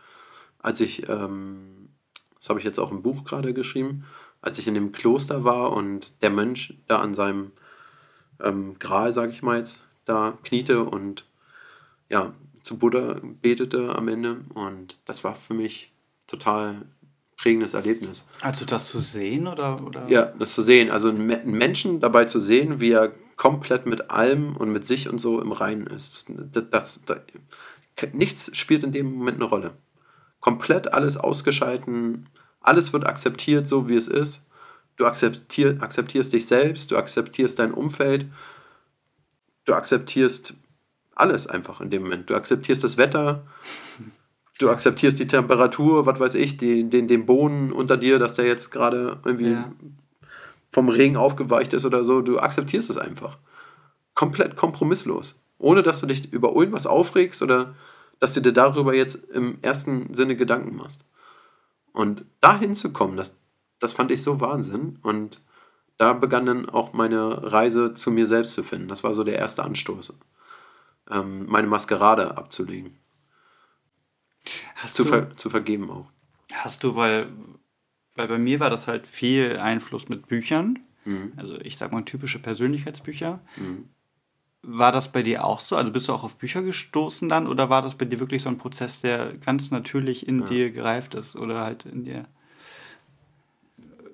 [0.60, 1.88] als ich, ähm,
[2.36, 4.04] das habe ich jetzt auch im Buch gerade geschrieben,
[4.42, 7.52] als ich in dem Kloster war und der Mönch da an seinem
[8.38, 11.26] ähm, Gral, sage ich mal jetzt, da kniete und
[12.08, 12.32] ja,
[12.62, 14.40] zu Buddha betete am Ende.
[14.52, 15.92] Und das war für mich
[16.26, 16.82] total
[17.40, 18.26] prägendes Erlebnis.
[18.42, 19.82] Also das zu sehen oder?
[19.82, 20.06] oder?
[20.08, 20.90] Ja, das zu sehen.
[20.90, 25.18] Also einen Menschen dabei zu sehen, wie er komplett mit allem und mit sich und
[25.18, 26.26] so im Reinen ist.
[26.28, 27.24] Das, das,
[28.12, 29.72] nichts spielt in dem Moment eine Rolle.
[30.40, 32.28] Komplett alles ausgeschalten,
[32.60, 34.50] alles wird akzeptiert, so wie es ist.
[34.96, 38.26] Du akzeptier, akzeptierst dich selbst, du akzeptierst dein Umfeld,
[39.64, 40.54] du akzeptierst
[41.14, 42.28] alles einfach in dem Moment.
[42.28, 43.46] Du akzeptierst das Wetter,
[44.60, 48.46] du akzeptierst die Temperatur, was weiß ich, die, den, den Boden unter dir, dass der
[48.46, 49.72] jetzt gerade irgendwie ja
[50.70, 53.38] vom Regen aufgeweicht ist oder so, du akzeptierst es einfach.
[54.14, 55.42] Komplett kompromisslos.
[55.58, 57.74] Ohne dass du dich über irgendwas aufregst oder
[58.18, 61.04] dass du dir darüber jetzt im ersten Sinne Gedanken machst.
[61.92, 63.34] Und da hinzukommen, das,
[63.78, 64.98] das fand ich so Wahnsinn.
[65.02, 65.40] Und
[65.96, 68.88] da begann dann auch meine Reise zu mir selbst zu finden.
[68.88, 70.18] Das war so der erste Anstoß,
[71.10, 72.96] ähm, meine Maskerade abzulegen.
[74.76, 76.06] Hast zu, du, ver zu vergeben auch.
[76.52, 77.28] Hast du, weil
[78.20, 80.80] weil bei mir war das halt viel Einfluss mit Büchern.
[81.04, 81.32] Mhm.
[81.36, 83.40] Also ich sag mal typische Persönlichkeitsbücher.
[83.56, 83.88] Mhm.
[84.62, 85.76] War das bei dir auch so?
[85.76, 88.50] Also bist du auch auf Bücher gestoßen dann oder war das bei dir wirklich so
[88.50, 90.46] ein Prozess, der ganz natürlich in ja.
[90.46, 92.26] dir gereift ist oder halt in dir?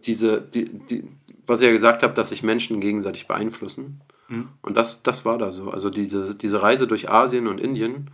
[0.04, 1.08] Diese, die, die,
[1.44, 4.02] was ich ja gesagt habe, dass sich Menschen gegenseitig beeinflussen.
[4.28, 4.50] Mhm.
[4.62, 5.70] Und das, das war da so.
[5.72, 8.10] Also diese, diese Reise durch Asien und Indien.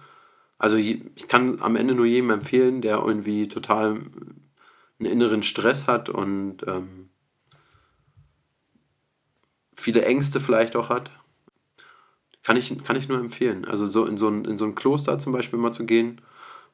[0.63, 4.01] Also ich kann am Ende nur jedem empfehlen, der irgendwie total
[5.01, 7.09] einen inneren Stress hat und ähm,
[9.75, 11.11] viele Ängste vielleicht auch hat,
[12.45, 13.65] kann ich, kann ich nur empfehlen.
[13.65, 16.21] Also so in so ein, in so ein Kloster zum Beispiel mal zu gehen.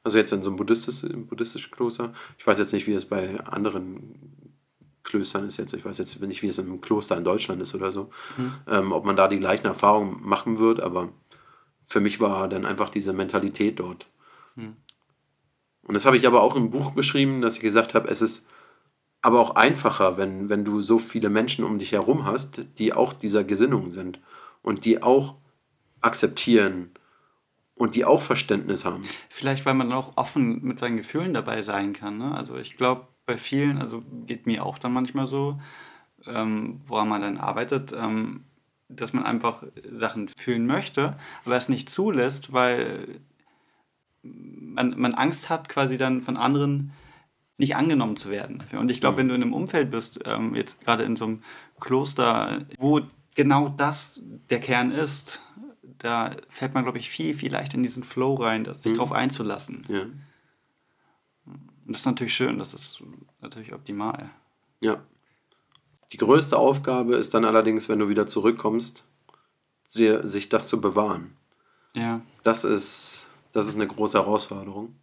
[0.05, 2.13] Also jetzt in so ein buddhistisches, buddhistisches Kloster.
[2.37, 4.53] Ich weiß jetzt nicht, wie es bei anderen
[5.03, 5.73] Klöstern ist jetzt.
[5.73, 8.11] Ich weiß jetzt nicht, wie es im Kloster in Deutschland ist oder so.
[8.37, 8.53] Mhm.
[8.67, 11.09] Ähm, ob man da die gleichen Erfahrungen machen wird, aber
[11.89, 14.07] für mich war dann einfach diese Mentalität dort.
[14.55, 14.77] Mhm.
[15.83, 18.49] Und das habe ich aber auch im Buch beschrieben, dass ich gesagt habe, es ist
[19.23, 23.15] aber auch einfacher, wenn, wenn du so viele Menschen um dich herum hast, die auch
[23.15, 24.21] dieser Gesinnung sind
[24.63, 25.37] und die auch
[26.01, 26.91] akzeptieren
[27.75, 29.03] und die auch Verständnis haben.
[29.31, 32.19] Vielleicht, weil man auch offen mit seinen Gefühlen dabei sein kann.
[32.19, 32.35] Ne?
[32.35, 35.59] Also ich glaube, bei vielen, also geht mir auch dann manchmal so,
[36.27, 38.45] ähm, woran man dann arbeitet, ähm,
[38.89, 43.21] dass man einfach Sachen fühlen möchte, aber es nicht zulässt, weil
[44.23, 46.93] man, man Angst hat, quasi dann von anderen
[47.59, 48.63] nicht angenommen zu werden.
[48.73, 49.19] Und ich glaube, mhm.
[49.19, 51.43] wenn du in einem Umfeld bist, ähm, jetzt gerade in so einem
[51.81, 53.01] Kloster, wo
[53.35, 55.45] genau das der Kern ist,
[55.99, 58.97] da fällt man, glaube ich, viel, viel leichter in diesen Flow rein, sich mhm.
[58.97, 59.85] darauf einzulassen.
[59.89, 60.03] Ja.
[60.03, 63.03] Und das ist natürlich schön, das ist
[63.41, 64.31] natürlich optimal.
[64.81, 65.03] Ja.
[66.13, 69.05] Die größte Aufgabe ist dann allerdings, wenn du wieder zurückkommst,
[69.87, 71.37] sich das zu bewahren.
[71.95, 72.21] Ja.
[72.43, 74.95] Das ist, das ist eine große Herausforderung.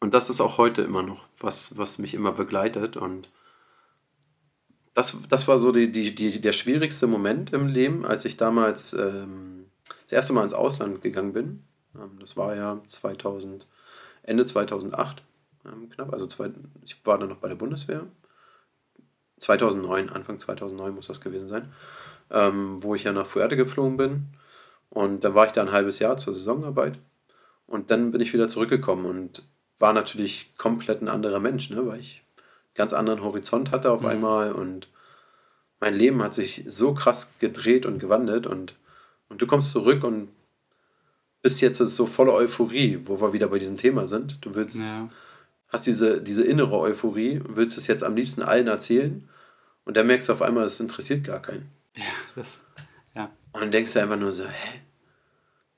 [0.00, 2.96] Und das ist auch heute immer noch, was, was mich immer begleitet.
[2.96, 3.30] Und
[4.94, 8.92] das, das war so die, die, die, der schwierigste Moment im Leben, als ich damals
[8.92, 9.66] ähm,
[10.04, 11.64] das erste Mal ins Ausland gegangen bin.
[11.94, 13.66] Ähm, das war ja 2000,
[14.22, 15.22] Ende 2008
[15.66, 16.12] ähm, knapp.
[16.12, 16.50] Also zwei,
[16.84, 18.06] ich war dann noch bei der Bundeswehr.
[19.38, 21.72] 2009, Anfang 2009 muss das gewesen sein,
[22.30, 24.26] ähm, wo ich ja nach Fuerte geflogen bin.
[24.90, 26.98] Und dann war ich da ein halbes Jahr zur Saisonarbeit.
[27.66, 29.42] Und dann bin ich wieder zurückgekommen und
[29.78, 31.86] war natürlich komplett ein anderer Mensch, ne?
[31.86, 34.08] weil ich einen ganz anderen Horizont hatte auf mhm.
[34.08, 34.88] einmal und
[35.80, 38.74] mein Leben hat sich so krass gedreht und gewandelt und,
[39.28, 40.28] und du kommst zurück und
[41.42, 44.44] bist jetzt so voller Euphorie, wo wir wieder bei diesem Thema sind.
[44.44, 45.08] Du willst, ja.
[45.68, 49.28] Hast diese, diese innere Euphorie, willst es jetzt am liebsten allen erzählen
[49.84, 51.70] und dann merkst du auf einmal, es interessiert gar keinen.
[51.94, 52.04] Ja,
[52.36, 52.46] das,
[53.14, 53.30] ja.
[53.52, 54.80] Und dann denkst du einfach nur so, hä,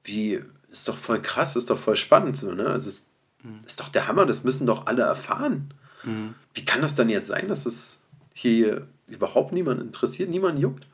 [0.04, 2.66] wie, ist doch voll krass, ist doch voll spannend, so, ne?
[2.66, 3.06] Also es
[3.42, 3.60] Mhm.
[3.62, 5.72] Das ist doch der Hammer, das müssen doch alle erfahren.
[6.04, 6.34] Mhm.
[6.54, 8.00] Wie kann das dann jetzt sein, dass es
[8.34, 10.86] hier überhaupt niemand interessiert, niemand juckt?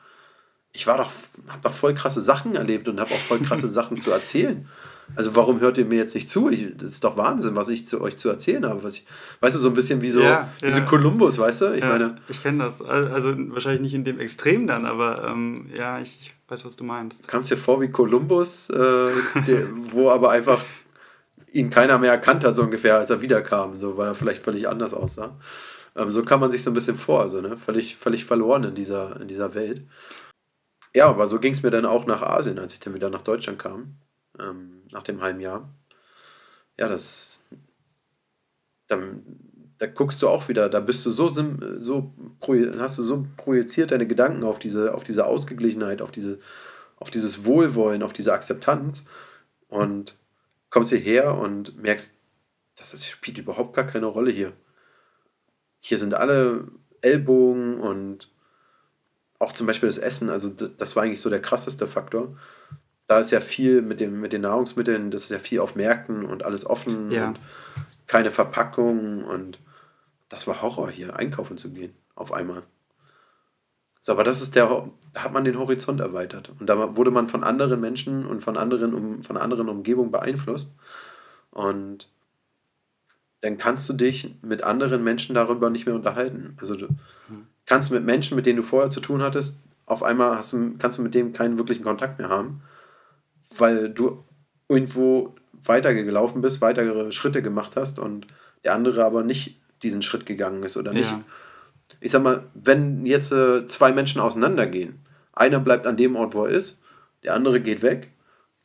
[0.72, 1.10] Ich war doch,
[1.48, 4.68] hab doch voll krasse Sachen erlebt und habe auch voll krasse Sachen zu erzählen.
[5.14, 6.50] Also warum hört ihr mir jetzt nicht zu?
[6.50, 8.82] Ich, das ist doch Wahnsinn, was ich zu euch zu erzählen habe.
[8.82, 9.06] Was ich,
[9.40, 11.74] weißt du, so ein bisschen wie so, ja, wie so Kolumbus, weißt du?
[11.74, 12.16] Ich ja, meine.
[12.28, 12.82] Ich kenne das.
[12.82, 16.84] Also wahrscheinlich nicht in dem Extrem dann, aber ähm, ja, ich, ich, weiß, was du
[16.84, 17.28] meinst.
[17.28, 19.10] Kam es dir vor wie Kolumbus, äh,
[19.90, 20.60] wo aber einfach
[21.52, 24.68] ihn keiner mehr erkannt hat, so ungefähr, als er wiederkam, so, weil er vielleicht völlig
[24.68, 25.36] anders aussah.
[25.96, 27.56] Ähm, so kam man sich so ein bisschen vor, also, ne?
[27.56, 29.82] völlig, völlig verloren in dieser, in dieser Welt.
[30.94, 33.22] Ja, aber so ging es mir dann auch nach Asien, als ich dann wieder nach
[33.22, 33.96] Deutschland kam,
[34.38, 35.68] ähm, nach dem halben Jahr.
[36.78, 37.44] Ja, das.
[38.88, 39.22] Dann,
[39.78, 42.14] da guckst du auch wieder, da bist du so, so
[42.78, 46.38] hast du so projiziert deine Gedanken auf diese, auf diese Ausgeglichenheit, auf, diese,
[46.96, 49.04] auf dieses Wohlwollen, auf diese Akzeptanz.
[49.68, 50.16] Und
[50.70, 52.18] kommst hierher und merkst,
[52.76, 54.52] das spielt überhaupt gar keine Rolle hier.
[55.80, 56.68] Hier sind alle
[57.00, 58.30] Ellbogen und
[59.38, 62.36] auch zum Beispiel das Essen, also das war eigentlich so der krasseste Faktor.
[63.06, 66.24] Da ist ja viel mit, dem, mit den Nahrungsmitteln, das ist ja viel auf Märkten
[66.24, 67.28] und alles offen ja.
[67.28, 67.40] und
[68.06, 69.60] keine Verpackung und
[70.28, 72.62] das war Horror hier, einkaufen zu gehen, auf einmal.
[74.00, 76.52] So, aber das ist der, da hat man den Horizont erweitert.
[76.60, 80.76] Und da wurde man von anderen Menschen und von anderen, um, von anderen Umgebungen beeinflusst.
[81.50, 82.08] Und
[83.40, 86.56] dann kannst du dich mit anderen Menschen darüber nicht mehr unterhalten.
[86.60, 86.88] Also du
[87.66, 90.98] kannst mit Menschen, mit denen du vorher zu tun hattest, auf einmal hast du, kannst
[90.98, 92.62] du mit dem keinen wirklichen Kontakt mehr haben,
[93.60, 94.24] weil du
[94.68, 98.26] irgendwo weitergelaufen bist, weitere Schritte gemacht hast und
[98.64, 101.14] der andere aber nicht diesen Schritt gegangen ist oder nicht
[102.00, 105.00] ich sag mal, wenn jetzt äh, zwei Menschen auseinandergehen,
[105.32, 106.82] einer bleibt an dem Ort, wo er ist,
[107.22, 108.10] der andere geht weg,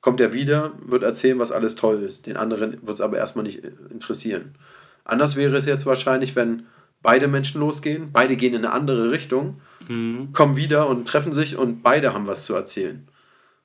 [0.01, 2.25] kommt er wieder, wird erzählen, was alles toll ist.
[2.25, 4.56] Den anderen wird es aber erstmal nicht äh, interessieren.
[5.04, 6.67] Anders wäre es jetzt wahrscheinlich, wenn
[7.01, 10.34] beide Menschen losgehen, beide gehen in eine andere Richtung, mhm.
[10.34, 13.08] kommen wieder und treffen sich und beide haben was zu erzählen.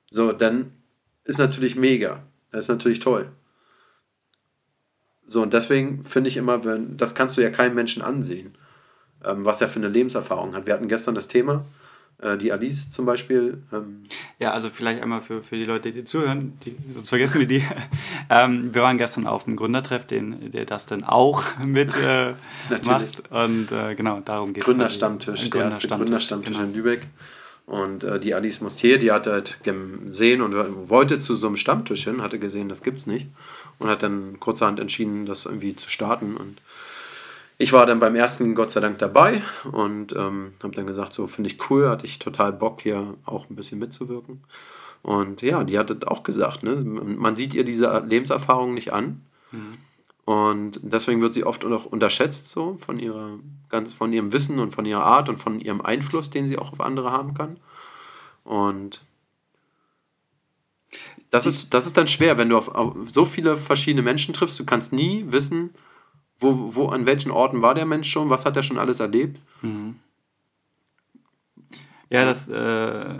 [0.09, 0.71] So, dann
[1.27, 2.23] ist natürlich mega.
[2.51, 3.29] Das ist natürlich toll.
[5.25, 8.57] So, und deswegen finde ich immer, wenn, das kannst du ja keinem Menschen ansehen
[9.25, 10.65] ähm, was er für eine Lebenserfahrung hat.
[10.65, 11.65] Wir hatten gestern das Thema,
[12.21, 13.63] äh, die Alice zum Beispiel.
[13.71, 14.03] Ähm
[14.39, 17.63] ja, also vielleicht einmal für, für die Leute, die zuhören, die, sonst vergessen wir die.
[18.29, 22.33] ähm, wir waren gestern auf einem Gründertreff, den, der das dann auch mit äh,
[22.85, 23.31] macht.
[23.31, 24.65] Und äh, genau, darum geht es.
[24.65, 26.67] Gründerstammtisch, der erste Gründerstammtisch genau.
[26.67, 27.07] in Lübeck.
[27.67, 30.55] Und äh, die Alice Mustier, die hat halt gesehen und
[30.89, 33.27] wollte zu so einem Stammtisch hin, hatte gesehen, das gibt's nicht.
[33.77, 36.37] Und hat dann kurzerhand entschieden, das irgendwie zu starten.
[36.37, 36.61] Und
[37.57, 41.27] ich war dann beim ersten Gott sei Dank dabei und ähm, habe dann gesagt, so
[41.27, 44.43] finde ich cool, hatte ich total Bock hier auch ein bisschen mitzuwirken.
[45.03, 49.21] Und ja, die hat auch gesagt, ne, man sieht ihr diese Lebenserfahrung nicht an.
[49.51, 49.77] Mhm.
[50.27, 54.71] Und deswegen wird sie oft auch unterschätzt, so von ihrer ganz von ihrem Wissen und
[54.73, 57.61] von ihrer Art und von ihrem Einfluss, den sie auch auf andere haben kann.
[58.43, 59.05] Und
[61.29, 64.59] das ist, das ist dann schwer, wenn du auf, auf so viele verschiedene Menschen triffst.
[64.59, 65.73] Du kannst nie wissen,
[66.37, 69.39] wo, wo an welchen Orten war der Mensch schon, was hat er schon alles erlebt.
[69.61, 69.95] Mhm.
[72.09, 73.15] Ja, das äh,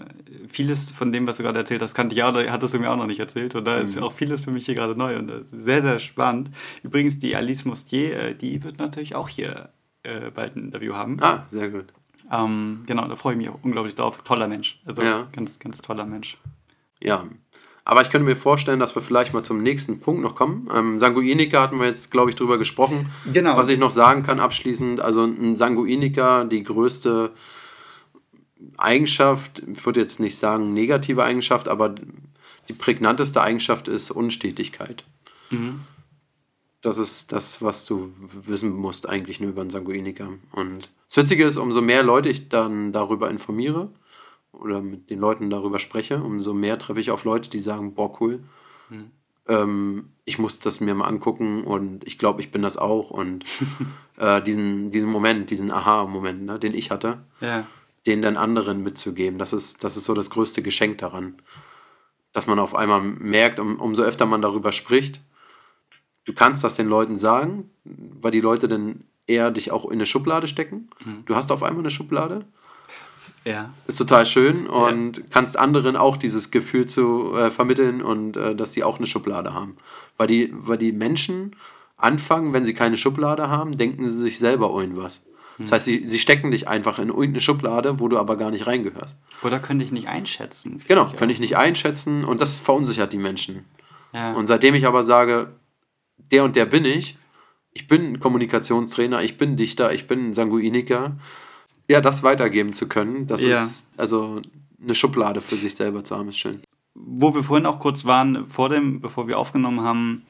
[0.48, 2.96] vieles von dem, was du gerade erzählt hast, kannte ich auch, hattest du mir auch
[2.96, 3.56] noch nicht erzählt.
[3.56, 3.84] Und da mhm.
[3.84, 6.52] ist auch vieles für mich hier gerade neu und sehr, sehr spannend.
[6.84, 9.70] Übrigens, die Alice Moustier, äh, die wird natürlich auch hier
[10.04, 11.18] äh, bald ein Interview haben.
[11.22, 11.86] Ah, sehr gut.
[12.32, 14.22] Ähm, genau, da freue ich mich auch unglaublich drauf.
[14.24, 14.80] Toller Mensch.
[14.86, 15.28] Also Ja.
[15.34, 16.38] ganz, ganz toller Mensch.
[17.02, 17.26] Ja,
[17.88, 20.68] aber ich könnte mir vorstellen, dass wir vielleicht mal zum nächsten Punkt noch kommen.
[20.76, 23.10] Ähm, Sanguiniker hatten wir jetzt, glaube ich, drüber gesprochen.
[23.32, 23.56] Genau.
[23.56, 27.32] Was ich noch sagen kann abschließend, also ein Sanguiniker, die größte
[28.78, 31.96] Eigenschaft, ich würde jetzt nicht sagen negative Eigenschaft, aber
[32.70, 35.04] die prägnanteste Eigenschaft ist Unstetigkeit.
[35.50, 35.82] Mhm.
[36.82, 38.12] Das ist das, was du
[38.46, 40.30] wissen musst eigentlich nur über einen Sanguiniker.
[40.52, 43.90] Und das Witzige ist, umso mehr Leute ich dann darüber informiere
[44.52, 48.20] oder mit den Leuten darüber spreche, umso mehr treffe ich auf Leute, die sagen, boah,
[48.22, 48.40] cool,
[48.90, 49.12] Mhm.
[49.50, 53.10] ähm, ich muss das mir mal angucken und ich glaube, ich bin das auch.
[53.12, 53.44] Und
[54.18, 57.66] äh, diesen, diesen Moment, diesen Aha-Moment, ne, den ich hatte, Ja.
[58.08, 61.36] Den dann anderen mitzugeben, das ist, das ist so das größte Geschenk daran.
[62.34, 65.22] Dass man auf einmal merkt, um, umso öfter man darüber spricht,
[66.26, 70.06] du kannst das den Leuten sagen, weil die Leute dann eher dich auch in eine
[70.06, 70.90] Schublade stecken.
[71.04, 71.26] Mhm.
[71.26, 72.46] Du hast auf einmal eine Schublade.
[73.44, 73.74] Ja.
[73.88, 78.74] Ist total schön und kannst anderen auch dieses Gefühl zu äh, vermitteln und äh, dass
[78.74, 79.78] sie auch eine Schublade haben.
[80.18, 81.56] Weil die, weil die Menschen
[81.96, 85.26] anfangen, wenn sie keine Schublade haben, denken sie sich selber irgendwas.
[85.60, 88.68] Das heißt, sie, sie stecken dich einfach in irgendeine Schublade, wo du aber gar nicht
[88.68, 89.18] reingehörst.
[89.44, 90.82] Oder könnte ich nicht einschätzen.
[90.88, 91.34] Genau, vielleicht kann auch.
[91.34, 93.66] ich nicht einschätzen und das verunsichert die Menschen.
[94.14, 94.34] Ja.
[94.34, 95.54] Und seitdem ich aber sage,
[96.32, 97.18] der und der bin ich,
[97.74, 101.18] ich bin Kommunikationstrainer, ich bin Dichter, ich bin Sanguiniker,
[101.90, 103.64] ja, das weitergeben zu können, das Ja.
[103.64, 104.42] ist also
[104.82, 106.62] eine Schublade für sich selber zu haben, ist schön.
[106.94, 110.24] wo wir vorhin auch kurz waren, vor dem, bevor wir aufgenommen haben,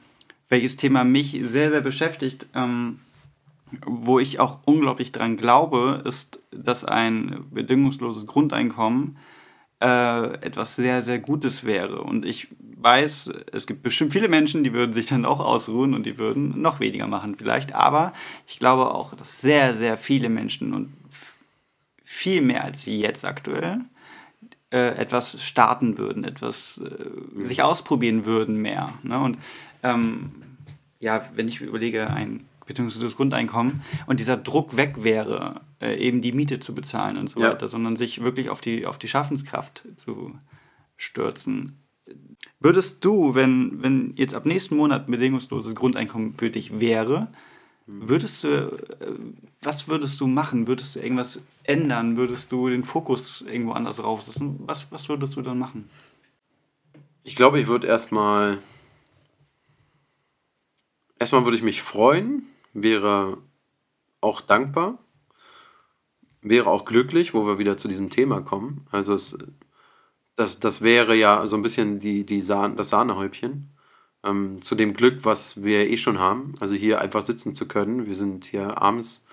[0.50, 2.98] welches Thema mich sehr, sehr beschäftigt, ähm,
[3.84, 9.16] wo ich auch unglaublich dran glaube, ist, dass ein bedingungsloses Grundeinkommen
[9.80, 12.02] äh, etwas sehr, sehr Gutes wäre.
[12.02, 16.06] Und ich weiß, es gibt bestimmt viele Menschen, die würden sich dann auch ausruhen und
[16.06, 17.74] die würden noch weniger machen vielleicht.
[17.74, 18.12] Aber
[18.46, 20.92] ich glaube auch, dass sehr, sehr viele Menschen und
[22.04, 23.80] viel mehr als jetzt aktuell
[24.70, 28.94] äh, etwas starten würden, etwas äh, sich ausprobieren würden mehr.
[29.02, 29.20] Ne?
[29.20, 29.38] Und
[29.82, 30.32] ähm,
[31.00, 36.32] ja, wenn ich überlege, ein bedingungsloses Grundeinkommen und dieser Druck weg wäre, äh, eben die
[36.32, 37.50] Miete zu bezahlen und so Ja.
[37.50, 40.38] weiter, sondern sich wirklich auf die, auf die Schaffenskraft zu
[40.96, 41.82] stürzen.
[42.60, 47.28] Würdest du, wenn, wenn jetzt ab nächsten Monat ein bedingungsloses Grundeinkommen für dich wäre,
[47.86, 49.12] würdest du, äh,
[49.62, 50.66] was würdest du machen?
[50.66, 52.16] Würdest du irgendwas ändern?
[52.16, 54.60] Würdest du den Fokus irgendwo anders raufsetzen?
[54.66, 55.88] Was, was würdest du dann machen?
[57.22, 58.58] Ich glaube, ich würde erstmal.
[61.18, 63.38] Erstmal würde ich mich freuen, wäre
[64.20, 64.98] auch dankbar,
[66.42, 68.86] wäre auch glücklich, wo wir wieder zu diesem Thema kommen.
[68.90, 69.36] Also es,
[70.36, 73.70] das, das wäre ja so ein bisschen die, die Sahne, das Sahnehäubchen
[74.24, 76.54] ähm, zu dem Glück, was wir eh schon haben.
[76.60, 78.06] Also hier einfach sitzen zu können.
[78.06, 79.26] Wir sind hier abends,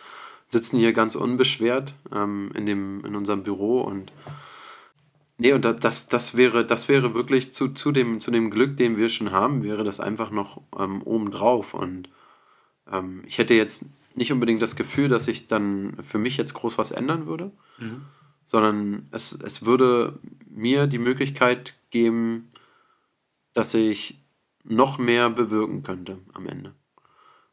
[0.47, 4.11] sitzen hier ganz unbeschwert ähm, in, dem, in unserem Büro und
[5.37, 8.77] Nee, und da- das, das, wäre, das wäre wirklich zu, zu, dem, zu dem Glück,
[8.77, 11.73] den wir schon haben, wäre das einfach noch ähm, obendrauf.
[11.73, 12.07] Und
[12.91, 16.77] ähm, ich hätte jetzt nicht unbedingt das Gefühl, dass sich dann für mich jetzt groß
[16.77, 17.51] was ändern würde,
[18.45, 20.19] sondern es, es würde
[20.49, 22.49] mir die Möglichkeit geben,
[23.53, 24.19] dass ich
[24.63, 26.73] noch mehr bewirken könnte am Ende.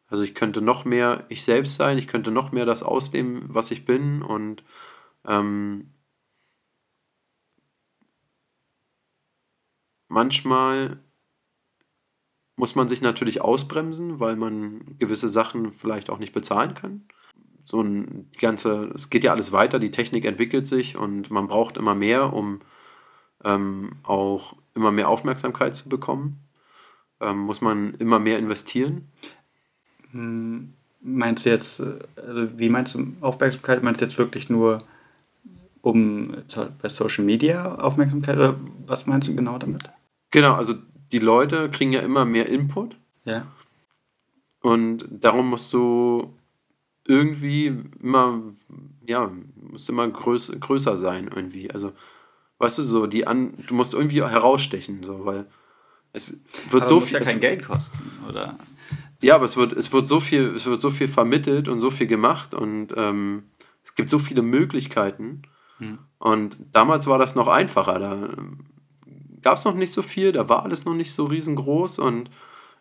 [0.06, 3.70] Also ich könnte noch mehr ich selbst sein, ich könnte noch mehr das ausleben, was
[3.70, 4.62] ich bin und
[5.26, 5.90] ähm,
[10.08, 10.98] manchmal
[12.62, 17.02] muss man sich natürlich ausbremsen, weil man gewisse Sachen vielleicht auch nicht bezahlen kann.
[17.64, 21.76] So ein ganze, es geht ja alles weiter, die Technik entwickelt sich und man braucht
[21.76, 22.60] immer mehr, um
[23.42, 26.38] ähm, auch immer mehr Aufmerksamkeit zu bekommen.
[27.20, 29.08] Ähm, muss man immer mehr investieren.
[30.12, 33.82] Hm, Meinst du jetzt, äh, also wie meinst du Aufmerksamkeit?
[33.82, 34.78] Meinst du jetzt wirklich nur
[35.80, 36.36] um
[36.80, 38.54] bei Social Media Aufmerksamkeit oder
[38.86, 39.82] was meinst du genau damit?
[40.30, 40.74] Genau, also
[41.12, 43.46] die Leute kriegen ja immer mehr Input Ja.
[44.60, 46.34] und darum musst du
[47.06, 47.66] irgendwie
[48.00, 48.40] immer,
[49.06, 51.70] ja, musst immer größ, größer sein irgendwie.
[51.70, 51.92] Also,
[52.58, 55.46] weißt du, so die an, du musst irgendwie herausstechen, so, weil
[56.12, 57.14] es wird Aber so muss viel.
[57.18, 57.98] ja kein es, Geld kosten,
[58.28, 58.56] oder?
[59.20, 61.90] Ja, aber es wird, es wird so viel, es wird so viel vermittelt und so
[61.90, 63.44] viel gemacht und ähm,
[63.82, 65.42] es gibt so viele Möglichkeiten.
[65.78, 65.98] Hm.
[66.18, 67.98] Und damals war das noch einfacher.
[67.98, 68.28] Da
[69.42, 72.30] gab es noch nicht so viel, da war alles noch nicht so riesengroß und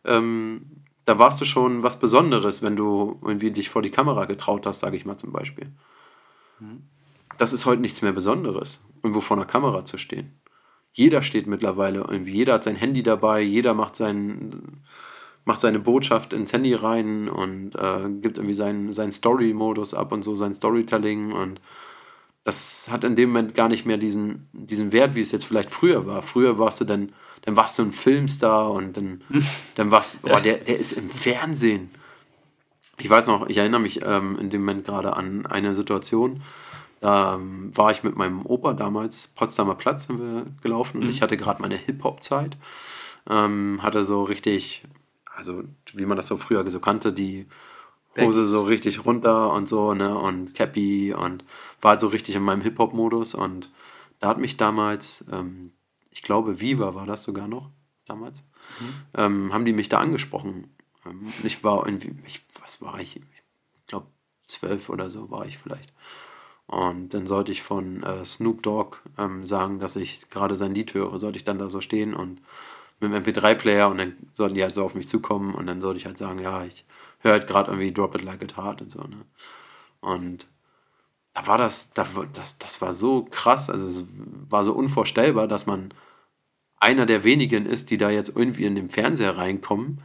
[0.05, 0.65] ähm,
[1.05, 4.79] da warst du schon was Besonderes, wenn du irgendwie dich vor die Kamera getraut hast,
[4.79, 5.71] sage ich mal zum Beispiel.
[6.59, 6.83] Hm.
[7.37, 10.39] Das ist heute nichts mehr Besonderes, irgendwo vor einer Kamera zu stehen.
[10.93, 14.83] Jeder steht mittlerweile irgendwie, jeder hat sein Handy dabei, jeder macht sein,
[15.45, 20.23] macht seine Botschaft ins Handy rein und äh, gibt irgendwie seinen, seinen Story-Modus ab und
[20.23, 21.61] so, sein Storytelling und
[22.43, 25.69] das hat in dem Moment gar nicht mehr diesen, diesen Wert, wie es jetzt vielleicht
[25.71, 26.21] früher war.
[26.21, 27.11] Früher warst du dann,
[27.43, 29.21] dann warst du ein Filmstar und dann,
[29.75, 31.91] dann warst boah, der, der ist im Fernsehen.
[32.97, 36.41] Ich weiß noch, ich erinnere mich ähm, in dem Moment gerade an eine Situation.
[36.99, 41.09] Da ähm, war ich mit meinem Opa damals, Potsdamer Platz sind wir gelaufen und Mhm.
[41.09, 42.57] ich hatte gerade meine Hip-Hop-Zeit.
[43.29, 44.83] Ähm, hatte so richtig,
[45.35, 47.47] also wie man das so früher so kannte, die
[48.19, 51.43] Hose so richtig runter und so, ne, und Cappy und
[51.81, 53.69] war halt so richtig in meinem Hip-Hop-Modus und
[54.19, 55.73] da hat mich damals, ähm,
[56.11, 57.71] ich glaube, Viva war das sogar noch
[58.05, 58.47] damals,
[59.17, 60.75] ähm, haben die mich da angesprochen.
[61.05, 63.17] Ähm, ich war irgendwie, ich, was war ich?
[63.17, 64.07] Ich glaube,
[64.45, 65.91] zwölf oder so war ich vielleicht.
[66.67, 70.93] Und dann sollte ich von äh, Snoop Dogg ähm, sagen, dass ich gerade sein Lied
[70.93, 72.41] höre, sollte ich dann da so stehen und
[73.01, 75.97] mit dem MP3-Player und dann sollten die halt so auf mich zukommen und dann sollte
[75.97, 76.85] ich halt sagen, ja, ich
[77.19, 79.25] höre halt gerade irgendwie Drop It Like It Hard und so, ne?
[79.99, 80.47] Und
[81.33, 84.05] da war das, da, das, das war so krass, also es
[84.49, 85.93] war so unvorstellbar, dass man
[86.79, 90.01] einer der wenigen ist, die da jetzt irgendwie in den Fernseher reinkommen,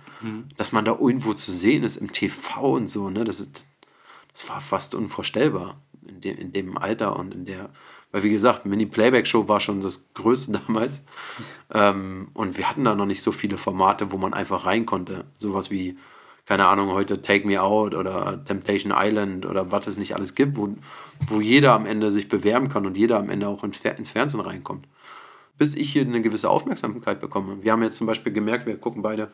[0.57, 3.25] dass man da irgendwo zu sehen ist im TV und so, ne?
[3.25, 3.67] Das, ist,
[4.33, 7.71] das war fast unvorstellbar in dem, in dem Alter und in der,
[8.13, 11.03] weil wie gesagt, Mini-Playback-Show war schon das Größte damals.
[11.73, 15.25] Ähm, und wir hatten da noch nicht so viele Formate, wo man einfach rein konnte.
[15.39, 15.99] Sowas wie,
[16.47, 20.57] keine Ahnung, heute Take Me Out oder Temptation Island oder was es nicht alles gibt,
[20.57, 20.75] wo,
[21.27, 24.13] wo jeder am Ende sich bewerben kann und jeder am Ende auch ins, Fer ins
[24.13, 24.87] Fernsehen reinkommt.
[25.59, 27.63] Bis ich hier eine gewisse Aufmerksamkeit bekomme.
[27.63, 29.31] Wir haben jetzt zum Beispiel gemerkt, wir gucken beide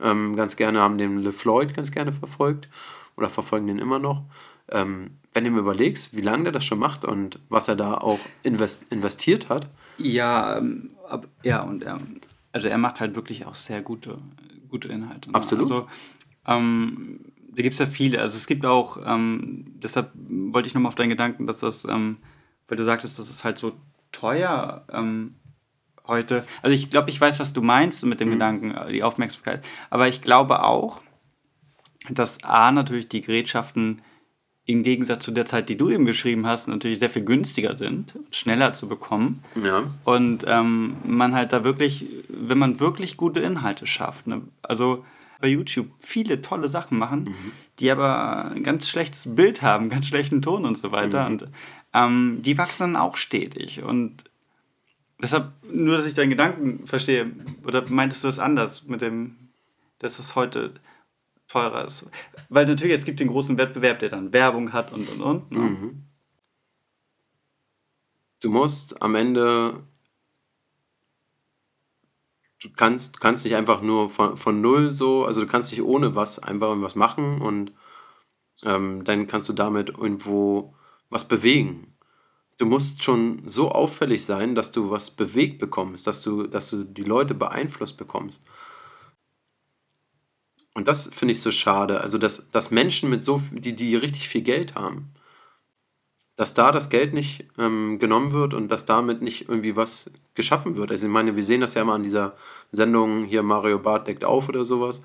[0.00, 2.68] ähm, ganz gerne, haben den LeFloid ganz gerne verfolgt
[3.16, 4.22] oder verfolgen den immer noch.
[4.70, 7.94] Ähm, wenn du mir überlegst, wie lange der das schon macht und was er da
[7.94, 12.00] auch invest investiert hat, Ja, ähm, ab, ja, und er,
[12.52, 14.18] also er macht halt wirklich auch sehr gute,
[14.68, 15.30] gute Inhalte.
[15.30, 15.34] ne?
[15.34, 15.70] Absolut.
[15.70, 15.86] Also,
[16.46, 17.20] ähm,
[17.56, 18.20] da gibt es ja viele.
[18.20, 22.18] Also es gibt auch, ähm, deshalb wollte ich nochmal auf deinen Gedanken, dass das, ähm,
[22.68, 23.72] weil du sagtest, das ist halt so
[24.12, 25.36] teuer ähm,
[26.06, 26.44] heute.
[26.62, 29.64] Also ich glaube, ich weiß, was du meinst mit dem Gedanken, äh, die Aufmerksamkeit.
[29.90, 31.02] Aber ich glaube auch,
[32.10, 34.02] dass A natürlich die Gerätschaften
[34.66, 38.16] im Gegensatz zu der Zeit, die du eben beschrieben hast, natürlich sehr viel günstiger sind
[38.16, 39.44] und schneller zu bekommen.
[39.62, 44.42] ja, Und ähm, man halt da wirklich, wenn man wirklich gute Inhalte schafft, ne?
[44.62, 45.04] also
[45.40, 47.34] bei YouTube viele tolle Sachen machen,
[47.78, 51.26] die aber ein ganz schlechtes Bild haben, ganz schlechten Ton und so weiter.
[51.26, 51.48] Und
[51.92, 53.82] ähm, die wachsen dann auch stetig.
[53.82, 54.24] Und
[55.20, 57.30] deshalb, nur dass ich deinen Gedanken verstehe,
[57.64, 59.36] oder meintest du das anders mit dem,
[59.98, 60.74] dass es heute
[61.48, 62.08] teurer ist?
[62.48, 65.52] Weil natürlich, es gibt den großen Wettbewerb, der dann Werbung hat und und und.
[65.52, 65.58] Ne?
[65.58, 66.02] Mhm.
[68.42, 69.82] du musst am Ende,
[72.62, 76.14] du kannst, kannst nicht einfach nur von, von null so, also du kannst nicht ohne
[76.14, 77.72] was einfach irgendwas machen und
[78.64, 80.74] ähm, dann kannst du damit irgendwo
[81.10, 81.94] was bewegen.
[82.58, 86.84] Du musst schon so auffällig sein, dass du was bewegt bekommst, dass du, dass du
[86.84, 88.40] die Leute beeinflusst bekommst.
[90.72, 92.00] Und das finde ich so schade.
[92.00, 95.12] Also, dass, dass Menschen mit so, die, die richtig viel Geld haben,
[96.36, 100.76] dass da das Geld nicht ähm, genommen wird und dass damit nicht irgendwie was geschaffen
[100.76, 100.90] wird.
[100.90, 102.34] Also ich meine, wir sehen das ja immer an dieser
[102.72, 105.02] Sendung hier Mario Barth deckt auf oder sowas,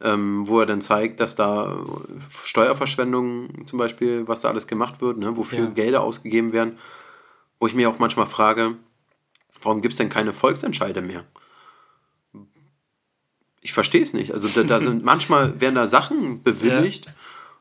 [0.00, 1.76] ähm, wo er dann zeigt, dass da
[2.42, 5.66] Steuerverschwendung zum Beispiel, was da alles gemacht wird, ne, wofür Ja.
[5.66, 6.76] Gelder ausgegeben werden,
[7.60, 8.74] wo ich mir auch manchmal frage,
[9.62, 11.24] warum gibt es denn keine Volksentscheide mehr?
[13.60, 14.32] Ich verstehe es nicht.
[14.32, 17.06] Also da, da sind manchmal werden da Sachen bewilligt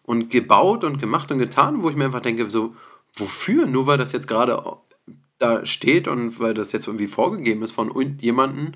[0.01, 2.75] und gebaut und gemacht und getan, wo ich mir einfach denke, so,
[3.15, 3.67] wofür?
[3.67, 4.61] Nur weil das jetzt gerade
[5.39, 8.73] da steht und weil das jetzt irgendwie vorgegeben ist von jemandem,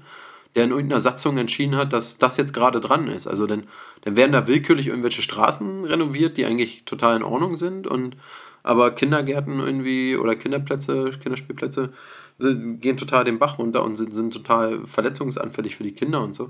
[0.55, 3.27] der in irgendeiner Satzung entschieden hat, dass das jetzt gerade dran ist.
[3.27, 3.67] Also dann,
[4.01, 8.17] dann werden da willkürlich irgendwelche Straßen renoviert, die eigentlich total in Ordnung sind und
[8.63, 11.93] aber Kindergärten irgendwie oder Kinderplätze, Kinderspielplätze
[12.37, 16.35] sind, gehen total den Bach runter und sind, sind total verletzungsanfällig für die Kinder und
[16.35, 16.49] so.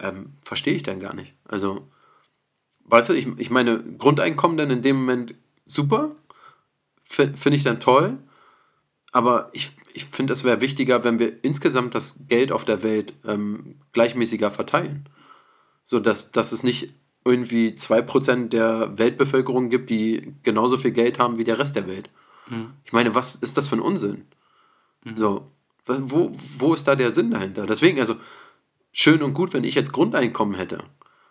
[0.00, 1.34] Ähm, verstehe ich dann gar nicht.
[1.46, 1.86] Also,
[2.86, 6.16] weißt du, ich, ich meine, Grundeinkommen dann in dem Moment super,
[7.14, 8.18] finde find ich dann toll,
[9.12, 13.12] aber ich, ich finde, es wäre wichtiger, wenn wir insgesamt das Geld auf der Welt
[13.26, 15.08] ähm, gleichmäßiger verteilen.
[15.84, 16.94] So dass, dass es nicht
[17.24, 22.10] irgendwie 2% der Weltbevölkerung gibt, die genauso viel Geld haben wie der Rest der Welt.
[22.48, 22.70] Mhm.
[22.84, 24.26] Ich meine, was ist das für ein Unsinn?
[25.14, 25.50] So,
[25.86, 27.66] was- wo, wo ist da der Sinn dahinter?
[27.66, 28.16] Deswegen, also
[28.92, 30.78] schön und gut, wenn ich jetzt Grundeinkommen hätte.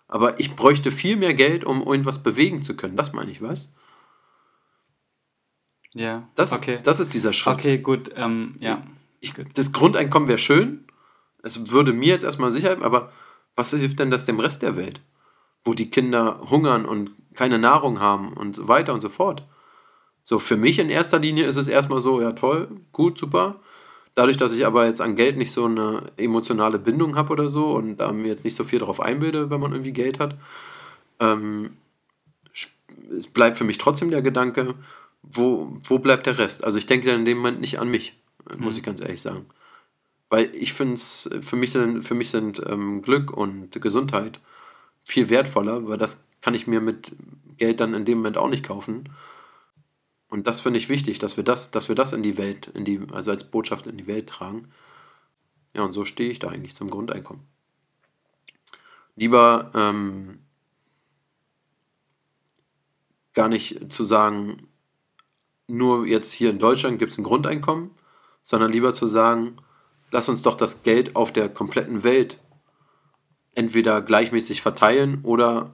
[0.08, 2.98] Aber ich bräuchte viel mehr Geld, um irgendwas bewegen zu können.
[2.98, 3.72] Das meine ich, was?
[5.94, 6.28] Ja.
[6.36, 6.80] Das, okay.
[6.84, 7.54] das ist dieser Schritt.
[7.54, 8.12] okay, gut.
[8.16, 8.84] Ähm, ja.
[9.20, 10.86] Ich, das Grundeinkommen wäre schön.
[11.44, 13.12] Es würde mir jetzt erstmal Sicherheit, aber
[13.56, 15.02] was hilft denn das dem Rest der Welt?
[15.64, 19.46] Wo die Kinder hungern und keine Nahrung haben und so weiter und so fort.
[20.24, 23.60] So, für mich in erster Linie ist es erstmal so, ja toll, gut, super.
[24.14, 27.72] Dadurch, dass ich aber jetzt an Geld nicht so eine emotionale Bindung habe oder so
[27.72, 30.36] und da mir jetzt nicht so viel darauf einbilde, wenn man irgendwie Geld hat,
[31.20, 31.78] ähm,
[32.54, 34.76] es bleibt für mich trotzdem der Gedanke,
[35.24, 36.63] wo, wo bleibt der Rest?
[36.63, 38.13] Also ich denke dann in dem Moment nicht an mich,
[38.57, 39.45] muss ich ganz ehrlich sagen.
[40.30, 44.39] Weil ich finde es, für mich, sind- für mich sind ähm, Glück und Gesundheit
[45.03, 47.13] viel wertvoller, weil das kann ich mir mit
[47.57, 49.09] Geld dann in dem Moment auch nicht kaufen.
[50.30, 52.86] Und das finde ich wichtig, dass wir das, dass wir das in die Welt, in
[52.86, 54.72] die, also als Botschaft in die Welt tragen.
[55.76, 57.45] Ja, und so stehe ich da eigentlich zum Grundeinkommen.
[59.15, 60.39] Lieber ähm,
[63.34, 64.67] gar nicht zu sagen,
[65.72, 67.91] nur jetzt hier in Deutschland gibt es ein Grundeinkommen,
[68.43, 69.55] sondern lieber zu sagen,
[70.11, 72.39] lass uns doch das Geld auf der kompletten Welt
[73.55, 75.74] entweder gleichmäßig verteilen oder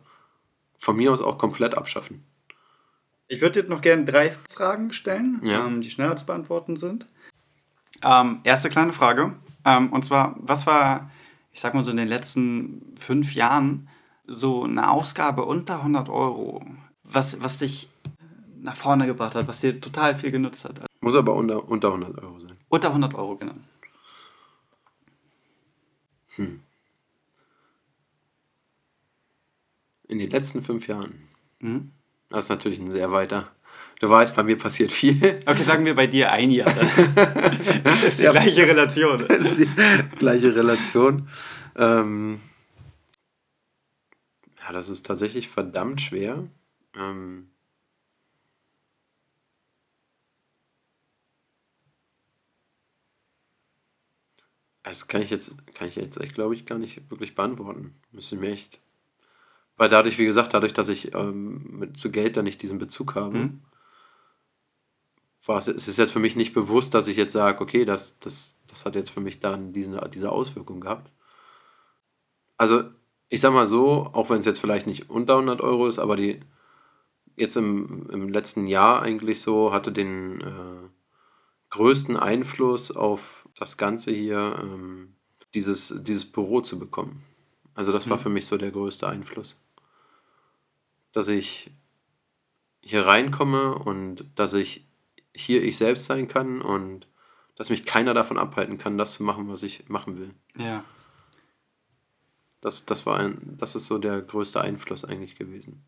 [0.80, 2.24] von mir aus auch komplett abschaffen.
[3.28, 5.66] Ich würde dir noch gerne drei Fragen stellen, Ja.
[5.66, 7.08] ähm, die schneller zu beantworten sind.
[8.04, 9.36] Ähm, erste kleine Frage.
[9.66, 11.12] Ähm, und zwar, was war,
[11.52, 13.90] ich sag mal so in den letzten fünf Jahren,
[14.28, 16.64] so eine Ausgabe unter 100 Euro,
[17.04, 17.90] was, was dich
[18.62, 20.82] nach vorne gebracht hat, was dir total viel genutzt hat?
[21.02, 22.58] Muss aber unter, unter 100 Euro sein.
[22.70, 23.54] Unter 100 Euro, genau.
[30.08, 31.28] In den letzten fünf Jahren.
[31.60, 31.92] Mhm.
[32.30, 33.52] Das ist natürlich ein sehr weiter.
[34.00, 35.40] Du weißt, bei mir passiert viel.
[35.46, 36.72] Okay, sagen wir bei dir ein Jahr.
[37.84, 38.32] das ist die Ja.
[38.32, 39.26] gleiche Relation.
[39.28, 41.28] Das ist die gleiche Relation.
[41.76, 42.40] Ähm,
[44.60, 46.44] ja, das ist tatsächlich verdammt schwer.
[46.96, 47.50] Ähm,
[54.88, 57.96] das kann ich jetzt, kann ich jetzt echt, glaube ich, gar nicht wirklich beantworten.
[58.12, 58.80] Müsste ich mir echt.
[59.78, 63.16] Weil dadurch, wie gesagt, dadurch, dass ich ähm, mit zu Geld da nicht diesen Bezug
[63.16, 63.62] habe, Mhm.
[65.46, 68.20] war es, es ist jetzt für mich nicht bewusst, dass ich jetzt sage, okay, das,
[68.20, 71.12] das, das hat jetzt für mich dann diese, diese Auswirkung gehabt.
[72.58, 72.84] Also,
[73.30, 76.16] ich sag mal so, auch wenn es jetzt vielleicht nicht unter 100 Euro ist, aber
[76.16, 76.40] die
[77.36, 80.90] jetzt im, im letzten Jahr eigentlich so hatte den äh,
[81.70, 85.16] größten Einfluss auf das Ganze hier, ähm,
[85.54, 87.24] dieses, dieses Büro zu bekommen.
[87.74, 88.22] Also, das war Mhm.
[88.22, 89.60] für mich so der größte Einfluss.
[91.12, 91.72] Dass ich
[92.82, 94.88] hier reinkomme und dass ich
[95.36, 97.08] hier ich selbst sein kann und
[97.56, 100.34] dass mich keiner davon abhalten kann, das zu machen, was ich machen will.
[100.58, 100.86] Ja.
[102.62, 105.84] Das, das war ein, das ist so der größte Einfluss eigentlich gewesen.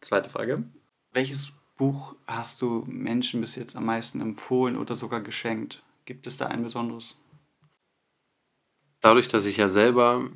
[0.00, 0.64] Zweite Frage.
[1.12, 5.82] Welches Buch hast du Menschen bis jetzt am meisten empfohlen oder sogar geschenkt?
[6.04, 7.22] Gibt es da ein besonderes?
[9.00, 10.28] Dadurch, dass ich ja selber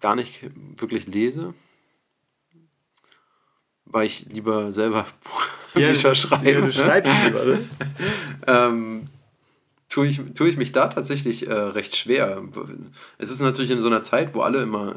[0.00, 0.50] gar nicht
[0.80, 1.54] wirklich lese,
[3.84, 5.06] weil ich lieber selber
[5.74, 6.50] Bücher schreibe.
[6.50, 7.68] Ja, du schreibst lieber, ne?
[8.46, 9.04] ähm,
[9.90, 12.42] tue ich, tue ich mich da tatsächlich äh, recht schwer.
[13.18, 14.96] Es ist natürlich in so einer Zeit, wo alle immer,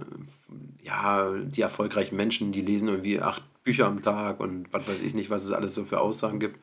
[0.82, 5.14] ja, die erfolgreichen Menschen, die lesen irgendwie acht Bücher am Tag und was weiß ich
[5.14, 6.60] nicht, was es alles so für Aussagen gibt.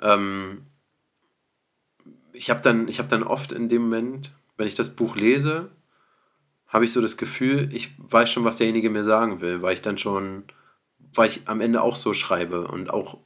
[0.00, 0.66] Ähm,
[2.32, 5.70] ich habe dann, ich hab dann oft in dem Moment, wenn ich das Buch lese,
[6.66, 9.82] habe ich so das Gefühl, ich weiß schon, was derjenige mir sagen will, weil ich
[9.82, 10.44] dann schon,
[11.14, 13.18] weil ich am Ende auch so schreibe und auch,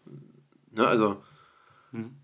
[0.73, 1.23] ne, also
[1.93, 2.17] Mhm.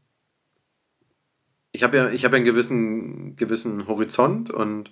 [1.71, 4.91] ich habe ja, ich habe ja einen gewissen, gewissen Horizont und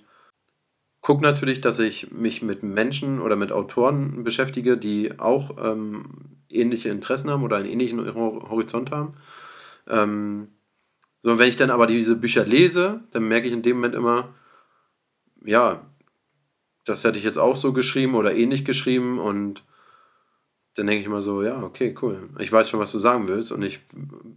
[1.09, 6.03] gucke natürlich, dass ich mich mit Menschen oder mit Autoren beschäftige, die auch ähm,
[6.51, 9.15] ähnliche Interessen haben oder einen ähnlichen Hor- Horizont haben.
[9.87, 10.49] Ähm,
[11.23, 14.35] so, wenn ich dann aber diese Bücher lese, dann merke ich in dem Moment immer,
[15.43, 15.83] ja,
[16.85, 19.63] das hätte ich jetzt auch so geschrieben oder ähnlich geschrieben und
[20.75, 22.29] dann denke ich immer so, ja, okay, cool.
[22.37, 23.79] Ich weiß schon, was du sagen willst und ich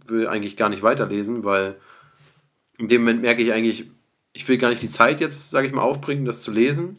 [0.07, 1.75] will eigentlich gar nicht weiterlesen, weil
[2.79, 3.91] in dem Moment merke ich eigentlich,
[4.33, 6.97] ich will gar nicht die Zeit jetzt, sage ich mal, aufbringen, das zu lesen.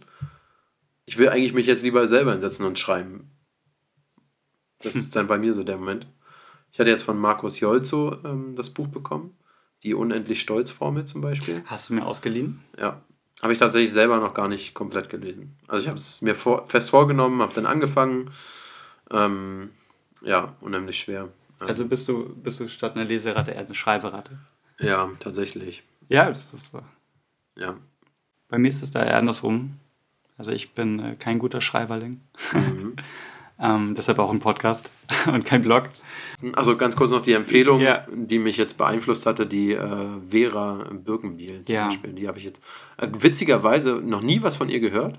[1.04, 3.30] Ich will eigentlich mich jetzt lieber selber hinsetzen und schreiben.
[4.80, 6.06] Das ist dann bei mir so der Moment.
[6.72, 9.36] Ich hatte jetzt von Markus Jolzo ähm, das Buch bekommen,
[9.82, 11.62] die Unendlich Stolz-Formel zum Beispiel.
[11.66, 12.60] Hast du mir ausgeliehen?
[12.78, 13.02] Ja,
[13.42, 15.56] Habe ich tatsächlich selber noch gar nicht komplett gelesen.
[15.68, 18.30] Also ich habe es mir vor, fest vorgenommen, habe dann angefangen.
[19.10, 19.70] Ähm,
[20.22, 21.28] ja, unheimlich schwer.
[21.60, 24.38] Also bist du, bist du statt einer Leseratte eher eine Schreiberatte?
[24.78, 25.84] Ja, tatsächlich.
[26.08, 26.82] Ja, das ist so.
[27.58, 27.76] Ja.
[28.48, 29.74] Bei mir ist es da eher andersrum.
[30.36, 32.20] Also ich bin äh, kein guter Schreiberling.
[32.52, 32.96] Mhm.
[33.60, 34.90] ähm, deshalb auch ein Podcast
[35.26, 35.88] und kein Blog.
[36.54, 38.06] Also ganz kurz noch die Empfehlung, Ja.
[38.12, 41.86] die mich jetzt beeinflusst hatte, die äh, Vera Birkenbiel zum Ja.
[41.86, 42.12] Beispiel.
[42.12, 42.60] Die habe ich jetzt
[42.96, 45.18] äh, witzigerweise noch nie was von ihr gehört.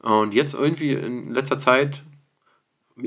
[0.00, 2.02] Und jetzt irgendwie in letzter Zeit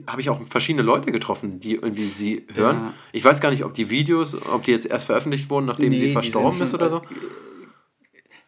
[0.08, 2.76] habe ich auch verschiedene Leute getroffen, die irgendwie sie hören.
[2.78, 2.94] Ja.
[3.12, 6.00] Ich weiß gar nicht, ob die Videos, ob die jetzt erst veröffentlicht wurden, nachdem Nee,
[6.00, 7.02] sie verstorben ist oder so.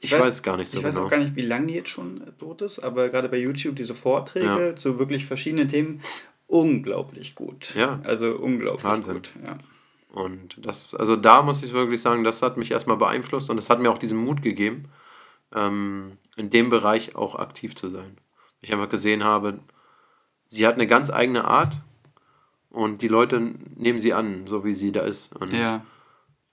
[0.06, 1.08] Ich, weiß, gar nicht so ich weiß genau.
[1.08, 3.96] auch gar nicht, wie lange die jetzt schon tot ist, aber gerade bei YouTube diese
[3.96, 4.76] Vorträge Ja.
[4.76, 6.02] zu wirklich verschiedenen Themen
[6.48, 7.74] unglaublich gut.
[7.76, 8.00] Ja.
[8.04, 9.16] Also unglaublich Wahnsinn.
[9.16, 9.34] gut.
[9.44, 9.58] Ja.
[10.14, 13.70] Und das, also da muss ich wirklich sagen, das hat mich erstmal beeinflusst und es
[13.70, 14.86] hat mir auch diesen Mut gegeben,
[15.54, 18.18] ähm, in dem Bereich auch aktiv zu sein.
[18.62, 19.60] Ich einfach gesehen habe,
[20.48, 21.74] sie hat eine ganz eigene Art
[22.70, 23.40] und die Leute
[23.76, 25.36] nehmen sie an, so wie sie da ist.
[25.36, 25.86] Und ja.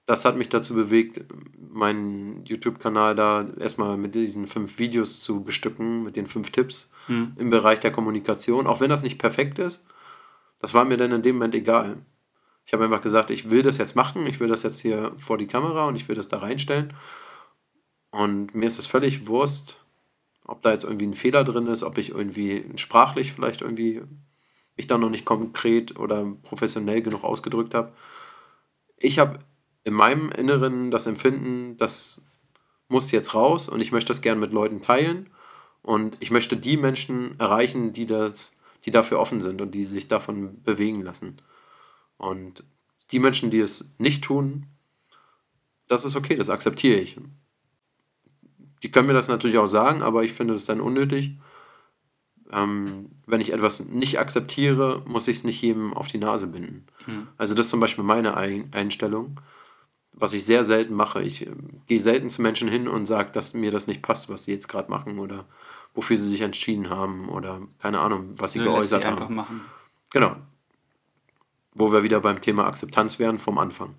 [0.07, 1.25] Das hat mich dazu bewegt,
[1.73, 7.33] meinen YouTube-Kanal da erstmal mit diesen fünf Videos zu bestücken, mit den fünf Tipps Hm.
[7.37, 8.67] im Bereich der Kommunikation.
[8.67, 9.87] Auch wenn das nicht perfekt ist,
[10.61, 11.99] das war mir dann in dem Moment egal.
[12.65, 15.39] Ich habe einfach gesagt, ich will das jetzt machen, ich will das jetzt hier vor
[15.39, 16.93] die Kamera und ich will das da reinstellen.
[18.11, 19.85] Und mir ist es völlig Wurst,
[20.45, 24.03] ob da jetzt irgendwie ein Fehler drin ist, ob ich irgendwie sprachlich vielleicht irgendwie
[24.77, 27.93] mich da noch nicht konkret oder professionell genug ausgedrückt habe.
[28.97, 29.39] Ich habe
[29.85, 32.21] in meinem Inneren das Empfinden, das
[32.89, 35.31] muss jetzt raus und ich möchte das gern mit Leuten teilen
[35.83, 40.09] und ich möchte die Menschen erreichen, die das, die dafür offen sind und die sich
[40.09, 41.39] davon bewegen lassen.
[42.17, 42.65] Und
[43.11, 44.67] die Menschen, die es nicht tun,
[45.89, 47.19] das ist okay, das akzeptiere ich.
[48.83, 51.37] Die können mir das natürlich auch sagen, aber ich finde es dann unnötig.
[52.51, 56.87] Ähm, wenn ich etwas nicht akzeptiere, muss ich es nicht jedem auf die Nase binden.
[57.05, 57.29] Hm.
[57.39, 59.41] Also das ist zum Beispiel meine Ein Einstellung,
[60.13, 61.23] was ich sehr selten mache.
[61.23, 61.51] Ich äh,
[61.87, 64.69] gehe selten zu Menschen hin und sage, dass mir das nicht passt, was sie jetzt
[64.69, 65.45] gerade machen oder
[65.95, 69.35] wofür sie sich entschieden haben oder keine Ahnung, was sie lässt geäußert sie einfach haben.
[69.35, 69.61] machen.
[70.11, 70.37] Genau.
[71.75, 73.95] Wo wir wieder beim Thema Akzeptanz wären vom Anfang.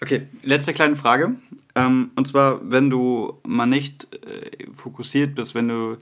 [0.00, 1.36] Okay, letzte kleine Frage.
[1.74, 5.96] Ähm, und zwar, wenn du mal nicht äh, fokussiert bist, wenn du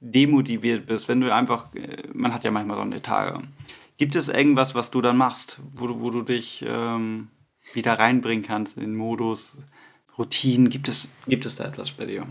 [0.00, 3.40] demotiviert bist, wenn du einfach, äh, man hat ja manchmal so eine Tage.
[3.96, 7.28] Gibt es irgendwas, was du dann machst, wo du, wo du dich ähm,
[7.72, 9.58] wieder reinbringen kannst in den Modus,
[10.18, 10.70] Routinen?
[10.70, 12.26] Gibt es, gibt es da etwas bei dir?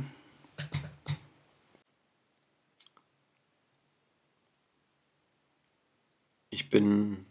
[6.50, 7.26] Ich bin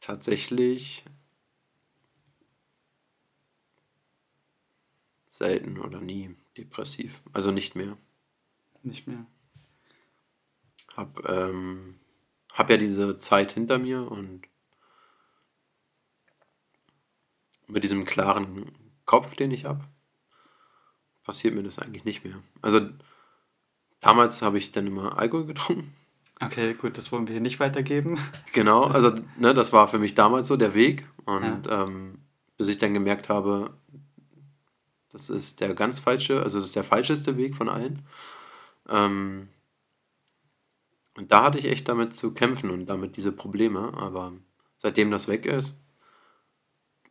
[0.00, 1.04] tatsächlich
[5.26, 7.22] selten oder nie depressiv.
[7.32, 7.96] Also nicht mehr.
[8.82, 9.26] Nicht mehr.
[10.96, 12.00] Hab, ähm,
[12.52, 14.42] hab ja diese Zeit hinter mir und
[17.68, 18.72] mit diesem klaren
[19.04, 19.84] Kopf, den ich habe,
[21.22, 22.36] passiert mir das eigentlich nicht mehr.
[22.62, 22.80] Also
[24.00, 25.92] damals habe ich dann immer Alkohol getrunken.
[26.40, 28.18] Okay, gut, das wollen wir hier nicht weitergeben.
[28.52, 31.06] Genau, also ne, das war für mich damals so der Weg.
[31.26, 32.18] Und ähm,
[32.56, 33.74] bis ich dann gemerkt habe,
[35.10, 38.02] das ist der ganz falsche, also das ist der falscheste Weg von allen.
[38.88, 39.48] Ähm,
[41.16, 43.92] und da hatte ich echt damit zu kämpfen und damit diese Probleme.
[43.94, 44.32] Aber
[44.78, 45.82] seitdem das weg ist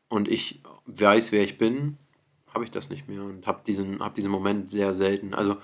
[0.10, 1.98] und ich weiß, wer ich bin,
[2.54, 5.34] habe ich das nicht mehr und habe diesen, hab diesen Moment sehr selten.
[5.34, 5.58] Also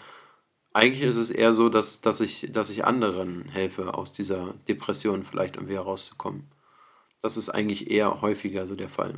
[0.74, 5.24] eigentlich ist es eher so, dass, dass, ich, dass ich anderen helfe, aus dieser Depression
[5.24, 6.48] vielleicht irgendwie herauszukommen.
[7.22, 9.16] Das ist eigentlich eher häufiger so der Fall.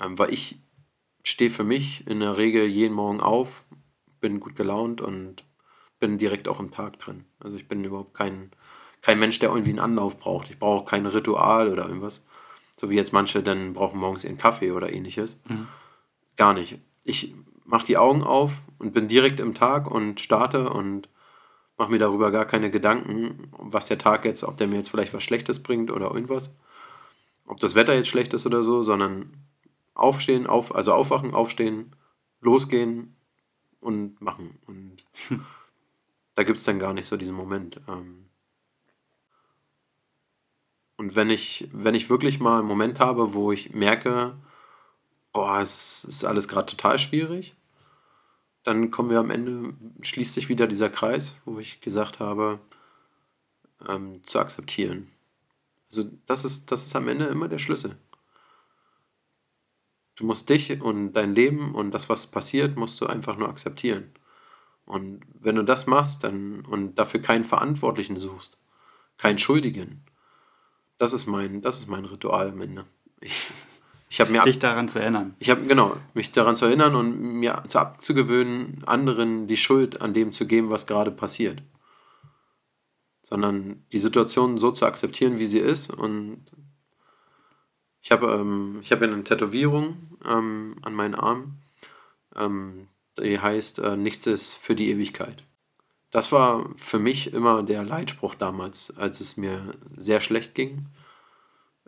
[0.00, 0.58] Ähm, weil ich
[1.24, 3.64] stehe für mich in der Regel jeden Morgen auf,
[4.20, 5.44] bin gut gelaunt und
[5.98, 7.24] bin direkt auch im Tag drin.
[7.40, 8.52] Also ich bin überhaupt kein,
[9.02, 10.50] kein Mensch, der irgendwie einen Anlauf braucht.
[10.50, 12.24] Ich brauche kein Ritual oder irgendwas.
[12.78, 15.40] So wie jetzt manche dann brauchen morgens ihren Kaffee oder ähnliches.
[15.48, 15.66] Mhm.
[16.36, 16.78] Gar nicht.
[17.02, 21.08] Ich mache die Augen auf und bin direkt im Tag und starte und
[21.76, 25.12] mache mir darüber gar keine Gedanken, was der Tag jetzt, ob der mir jetzt vielleicht
[25.12, 26.54] was Schlechtes bringt oder irgendwas.
[27.46, 29.32] Ob das Wetter jetzt schlecht ist oder so, sondern
[29.94, 31.96] aufstehen, auf, also aufwachen, aufstehen,
[32.40, 33.16] losgehen
[33.80, 34.58] und machen.
[34.66, 35.04] Und
[36.34, 37.80] da gibt es dann gar nicht so diesen Moment.
[37.88, 38.27] Ähm,
[40.98, 44.36] und wenn ich, wenn ich wirklich mal einen Moment habe, wo ich merke,
[45.32, 47.56] boah, es ist alles gerade total schwierig,
[48.64, 52.60] dann kommen wir am Ende, schließt sich wieder dieser Kreis, wo ich gesagt habe,
[53.88, 55.08] ähm, zu akzeptieren.
[55.90, 57.96] Also das ist, das ist am Ende immer der Schlüssel.
[60.16, 64.10] du musst dich und dein Leben und das, was passiert, musst du einfach nur akzeptieren.
[64.84, 68.58] Und wenn du das machst dann, und dafür keinen Verantwortlichen suchst,
[69.16, 70.02] keinen Schuldigen,
[70.98, 72.84] das ist mein, das ist mein Ritual am Ende.
[73.20, 73.46] Ich,
[74.10, 75.34] ich habe mir dich daran zu erinnern.
[75.38, 80.14] Ich habe genau mich daran zu erinnern und mir zu abzugewöhnen, anderen die Schuld an
[80.14, 81.62] dem zu geben, was gerade passiert,
[83.22, 85.90] sondern die Situation so zu akzeptieren, wie sie ist.
[85.92, 86.44] Und
[88.00, 91.58] ich habe ähm, ich habe eine Tätowierung ähm, an meinen Arm,
[92.34, 92.88] ähm,
[93.18, 95.44] die heißt äh, Nichts ist für die Ewigkeit.
[96.10, 100.86] Das war für mich immer der Leitspruch damals, als es mir sehr schlecht ging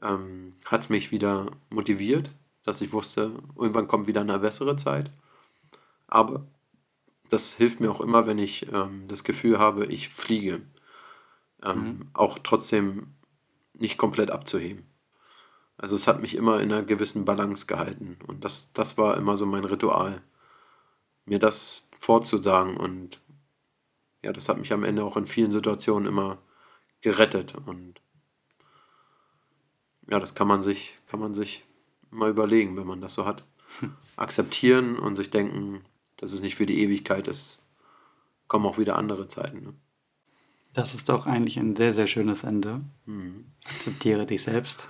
[0.03, 2.31] ähm, hat es mich wieder motiviert,
[2.65, 5.11] dass ich wusste, irgendwann kommt wieder eine bessere Zeit.
[6.07, 6.47] Aber
[7.29, 10.63] das hilft mir auch immer, wenn ich ähm, das Gefühl habe, ich fliege.
[11.63, 12.11] Ähm, mhm.
[12.13, 13.15] Auch trotzdem
[13.75, 14.87] nicht komplett abzuheben.
[15.77, 18.19] Also es hat mich immer in einer gewissen Balance gehalten.
[18.27, 20.21] Und das, das war immer so mein Ritual.
[21.25, 22.77] Mir das vorzusagen.
[22.77, 23.21] Und
[24.23, 26.39] ja, das hat mich am Ende auch in vielen Situationen immer
[27.01, 27.55] gerettet.
[27.67, 28.01] Und
[30.09, 31.65] ja, das kann man sich, kann man sich
[32.11, 33.45] mal überlegen, wenn man das so hat.
[33.79, 33.95] Hm.
[34.17, 35.85] Akzeptieren und sich denken,
[36.17, 37.63] dass es nicht für die Ewigkeit ist.
[38.49, 39.63] Kommen auch wieder andere Zeiten.
[39.63, 39.75] Ne?
[40.73, 42.81] Das ist doch eigentlich ein sehr, sehr schönes Ende.
[43.07, 43.47] Mhm.
[43.65, 44.89] Akzeptiere dich selbst.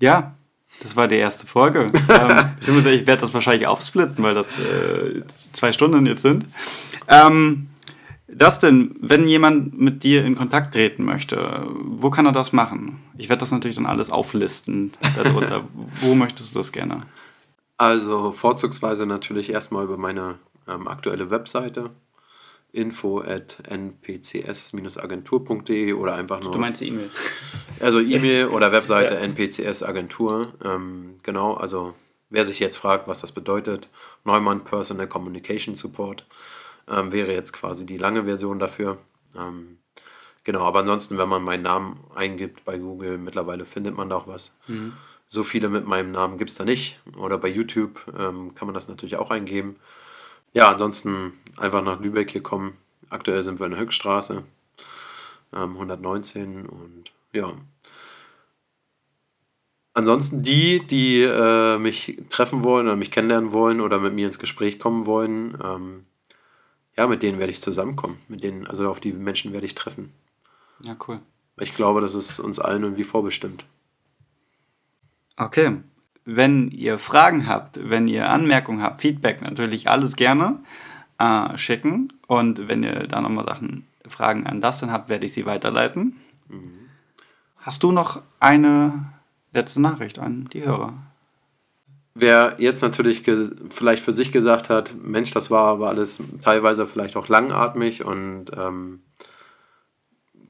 [0.00, 0.36] Ja,
[0.82, 1.90] das war die erste Folge.
[2.08, 6.46] ähm, ich werde das wahrscheinlich aufsplitten, weil das äh, zwei Stunden jetzt sind.
[7.08, 7.68] Ähm,
[8.28, 13.00] Dustin, wenn jemand mit dir in Kontakt treten möchte, wo kann er das machen?
[13.16, 15.64] Ich werde das natürlich dann alles auflisten darunter.
[16.00, 17.02] wo möchtest du das gerne?
[17.78, 20.36] Also vorzugsweise natürlich erstmal über meine
[20.66, 21.90] ähm, aktuelle Webseite
[22.76, 26.52] info at npcs-agentur.de oder einfach nur.
[26.52, 27.10] Du meinst E-Mail?
[27.78, 29.20] Also E-Mail oder Webseite ja.
[29.20, 30.54] NPCS Agentur.
[30.64, 31.94] Ähm, genau, also
[32.30, 33.90] wer sich jetzt fragt, was das bedeutet,
[34.24, 36.26] Neumann Personal Communication Support
[36.88, 38.96] ähm, wäre jetzt quasi die lange Version dafür.
[39.36, 39.76] Ähm,
[40.42, 44.26] genau, aber ansonsten, wenn man meinen Namen eingibt bei Google, mittlerweile findet man da auch
[44.26, 44.56] was.
[44.68, 44.94] Mhm.
[45.28, 46.98] So viele mit meinem Namen gibt es da nicht.
[47.18, 49.76] Oder bei YouTube ähm, kann man das natürlich auch eingeben.
[50.56, 52.78] Ja, ansonsten einfach nach Lübeck hier kommen.
[53.10, 54.42] Aktuell sind wir in der Höchststraße,
[55.52, 57.52] 119 ähm, und ja.
[59.92, 64.38] Ansonsten die, die äh, mich treffen wollen oder mich kennenlernen wollen oder mit mir ins
[64.38, 66.06] Gespräch kommen wollen, ähm,
[66.96, 68.18] ja, mit denen werde ich zusammenkommen.
[68.28, 70.14] Mit denen, also auf die Menschen werde ich treffen.
[70.80, 71.20] Ja, cool.
[71.60, 73.66] Ich glaube, das ist uns allen irgendwie vorbestimmt.
[75.36, 75.82] Okay.
[76.26, 80.58] Wenn ihr Fragen habt, wenn ihr Anmerkungen habt, Feedback, natürlich alles gerne
[81.18, 82.12] äh, schicken.
[82.26, 86.16] Und wenn ihr da nochmal Sachen, Fragen an das dann habt, werde ich sie weiterleiten.
[86.48, 86.72] Mhm.
[87.58, 89.12] Hast du noch eine
[89.52, 90.94] letzte Nachricht an die Hörer?
[92.14, 93.22] Wer jetzt natürlich
[93.68, 98.46] vielleicht für sich gesagt hat, Mensch, das war aber alles teilweise vielleicht auch langatmig und
[98.56, 99.02] ähm,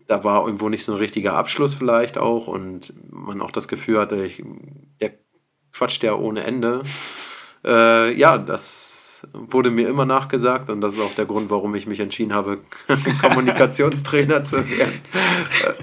[0.07, 3.99] da war irgendwo nicht so ein richtiger Abschluss vielleicht auch und man auch das Gefühl
[3.99, 4.45] hatte, ich,
[5.01, 5.14] der
[5.73, 6.83] quatscht ja ohne Ende.
[7.64, 11.87] Äh, ja, das wurde mir immer nachgesagt und das ist auch der Grund, warum ich
[11.87, 12.59] mich entschieden habe,
[13.21, 15.01] Kommunikationstrainer zu werden.
[15.64, 15.75] Äh,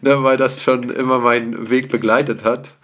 [0.00, 2.74] ne, weil das schon immer meinen Weg begleitet hat.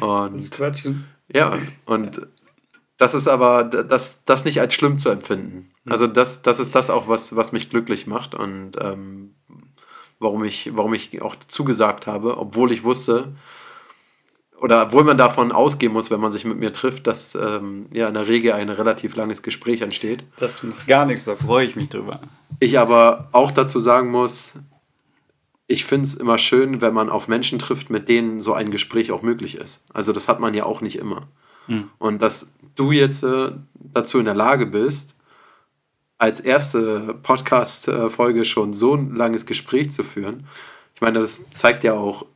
[0.00, 1.06] Und das Quatschen.
[1.32, 2.26] Ja, und
[2.98, 5.70] das ist aber, das, das nicht als schlimm zu empfinden.
[5.84, 5.92] Hm.
[5.92, 9.34] Also das, das ist das auch, was, was mich glücklich macht und ähm,
[10.18, 13.34] warum, ich, warum ich auch zugesagt habe, obwohl ich wusste,
[14.62, 18.06] oder obwohl man davon ausgehen muss, wenn man sich mit mir trifft, dass ähm, ja
[18.06, 20.22] in der Regel ein relativ langes Gespräch entsteht.
[20.36, 22.20] Das macht gar nichts, da freue ich mich drüber.
[22.60, 24.60] Ich aber auch dazu sagen muss,
[25.66, 29.10] ich finde es immer schön, wenn man auf Menschen trifft, mit denen so ein Gespräch
[29.10, 29.84] auch möglich ist.
[29.92, 31.26] Also das hat man ja auch nicht immer.
[31.66, 31.90] Mhm.
[31.98, 35.16] Und dass du jetzt äh, dazu in der Lage bist,
[36.18, 40.46] als erste Podcast-Folge schon so ein langes Gespräch zu führen,
[40.94, 42.26] ich meine, das zeigt ja auch,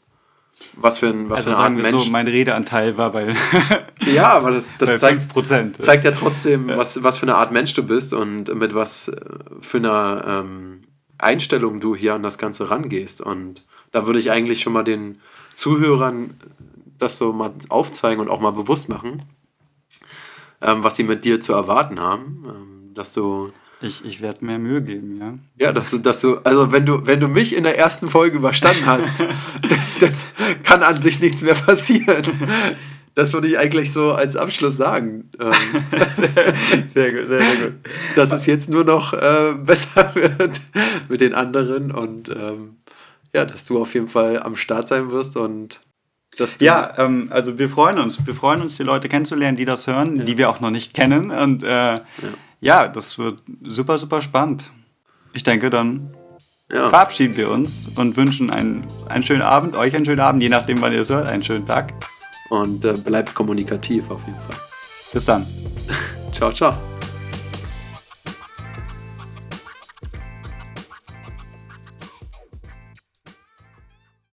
[0.74, 2.04] was für ein was also für eine Art Mensch.
[2.04, 3.34] So, mein Redeanteil war bei
[4.06, 5.32] ja, aber das, das zeigt,
[5.82, 9.20] zeigt ja trotzdem, was, was für eine Art Mensch du bist und mit was äh,
[9.60, 10.82] für einer ähm,
[11.18, 13.20] Einstellung du hier an das Ganze rangehst.
[13.20, 15.20] Und da würde ich eigentlich schon mal den
[15.54, 16.34] Zuhörern
[16.98, 19.22] das so mal aufzeigen und auch mal bewusst machen,
[20.62, 22.44] ähm, was sie mit dir zu erwarten haben.
[22.48, 23.52] Ähm, dass du.
[23.82, 25.34] Ich, ich werde mehr Mühe geben, ja.
[25.58, 28.38] Ja, dass du, dass du, also wenn du, wenn du mich in der ersten Folge
[28.38, 29.28] überstanden hast, dann,
[30.00, 30.14] dann
[30.62, 32.24] kann an sich nichts mehr passieren.
[33.14, 35.30] Das würde ich eigentlich so als Abschluss sagen.
[35.38, 35.52] Ähm,
[36.94, 37.74] sehr gut, sehr, sehr gut.
[38.14, 40.60] Dass es jetzt nur noch äh, besser wird
[41.08, 42.76] mit den anderen und ähm,
[43.34, 45.80] ja, dass du auf jeden Fall am Start sein wirst und
[46.38, 48.26] dass du Ja, ähm, also wir freuen uns.
[48.26, 51.30] Wir freuen uns, die Leute kennenzulernen, die das hören, die wir auch noch nicht kennen.
[51.30, 52.00] Und äh,
[52.60, 52.88] ja.
[52.88, 54.70] das wird super, super spannend.
[55.32, 56.14] Ich denke, dann
[56.72, 60.48] ja, verabschieden wir uns und wünschen einen, einen schönen Abend, euch einen schönen Abend, je
[60.48, 61.92] nachdem, wann ihr es hört, einen schönen Tag.
[62.50, 64.56] und äh, bleibt kommunikativ auf jeden Fall.
[65.12, 65.46] Bis dann.
[66.32, 66.74] Ciao, ciao.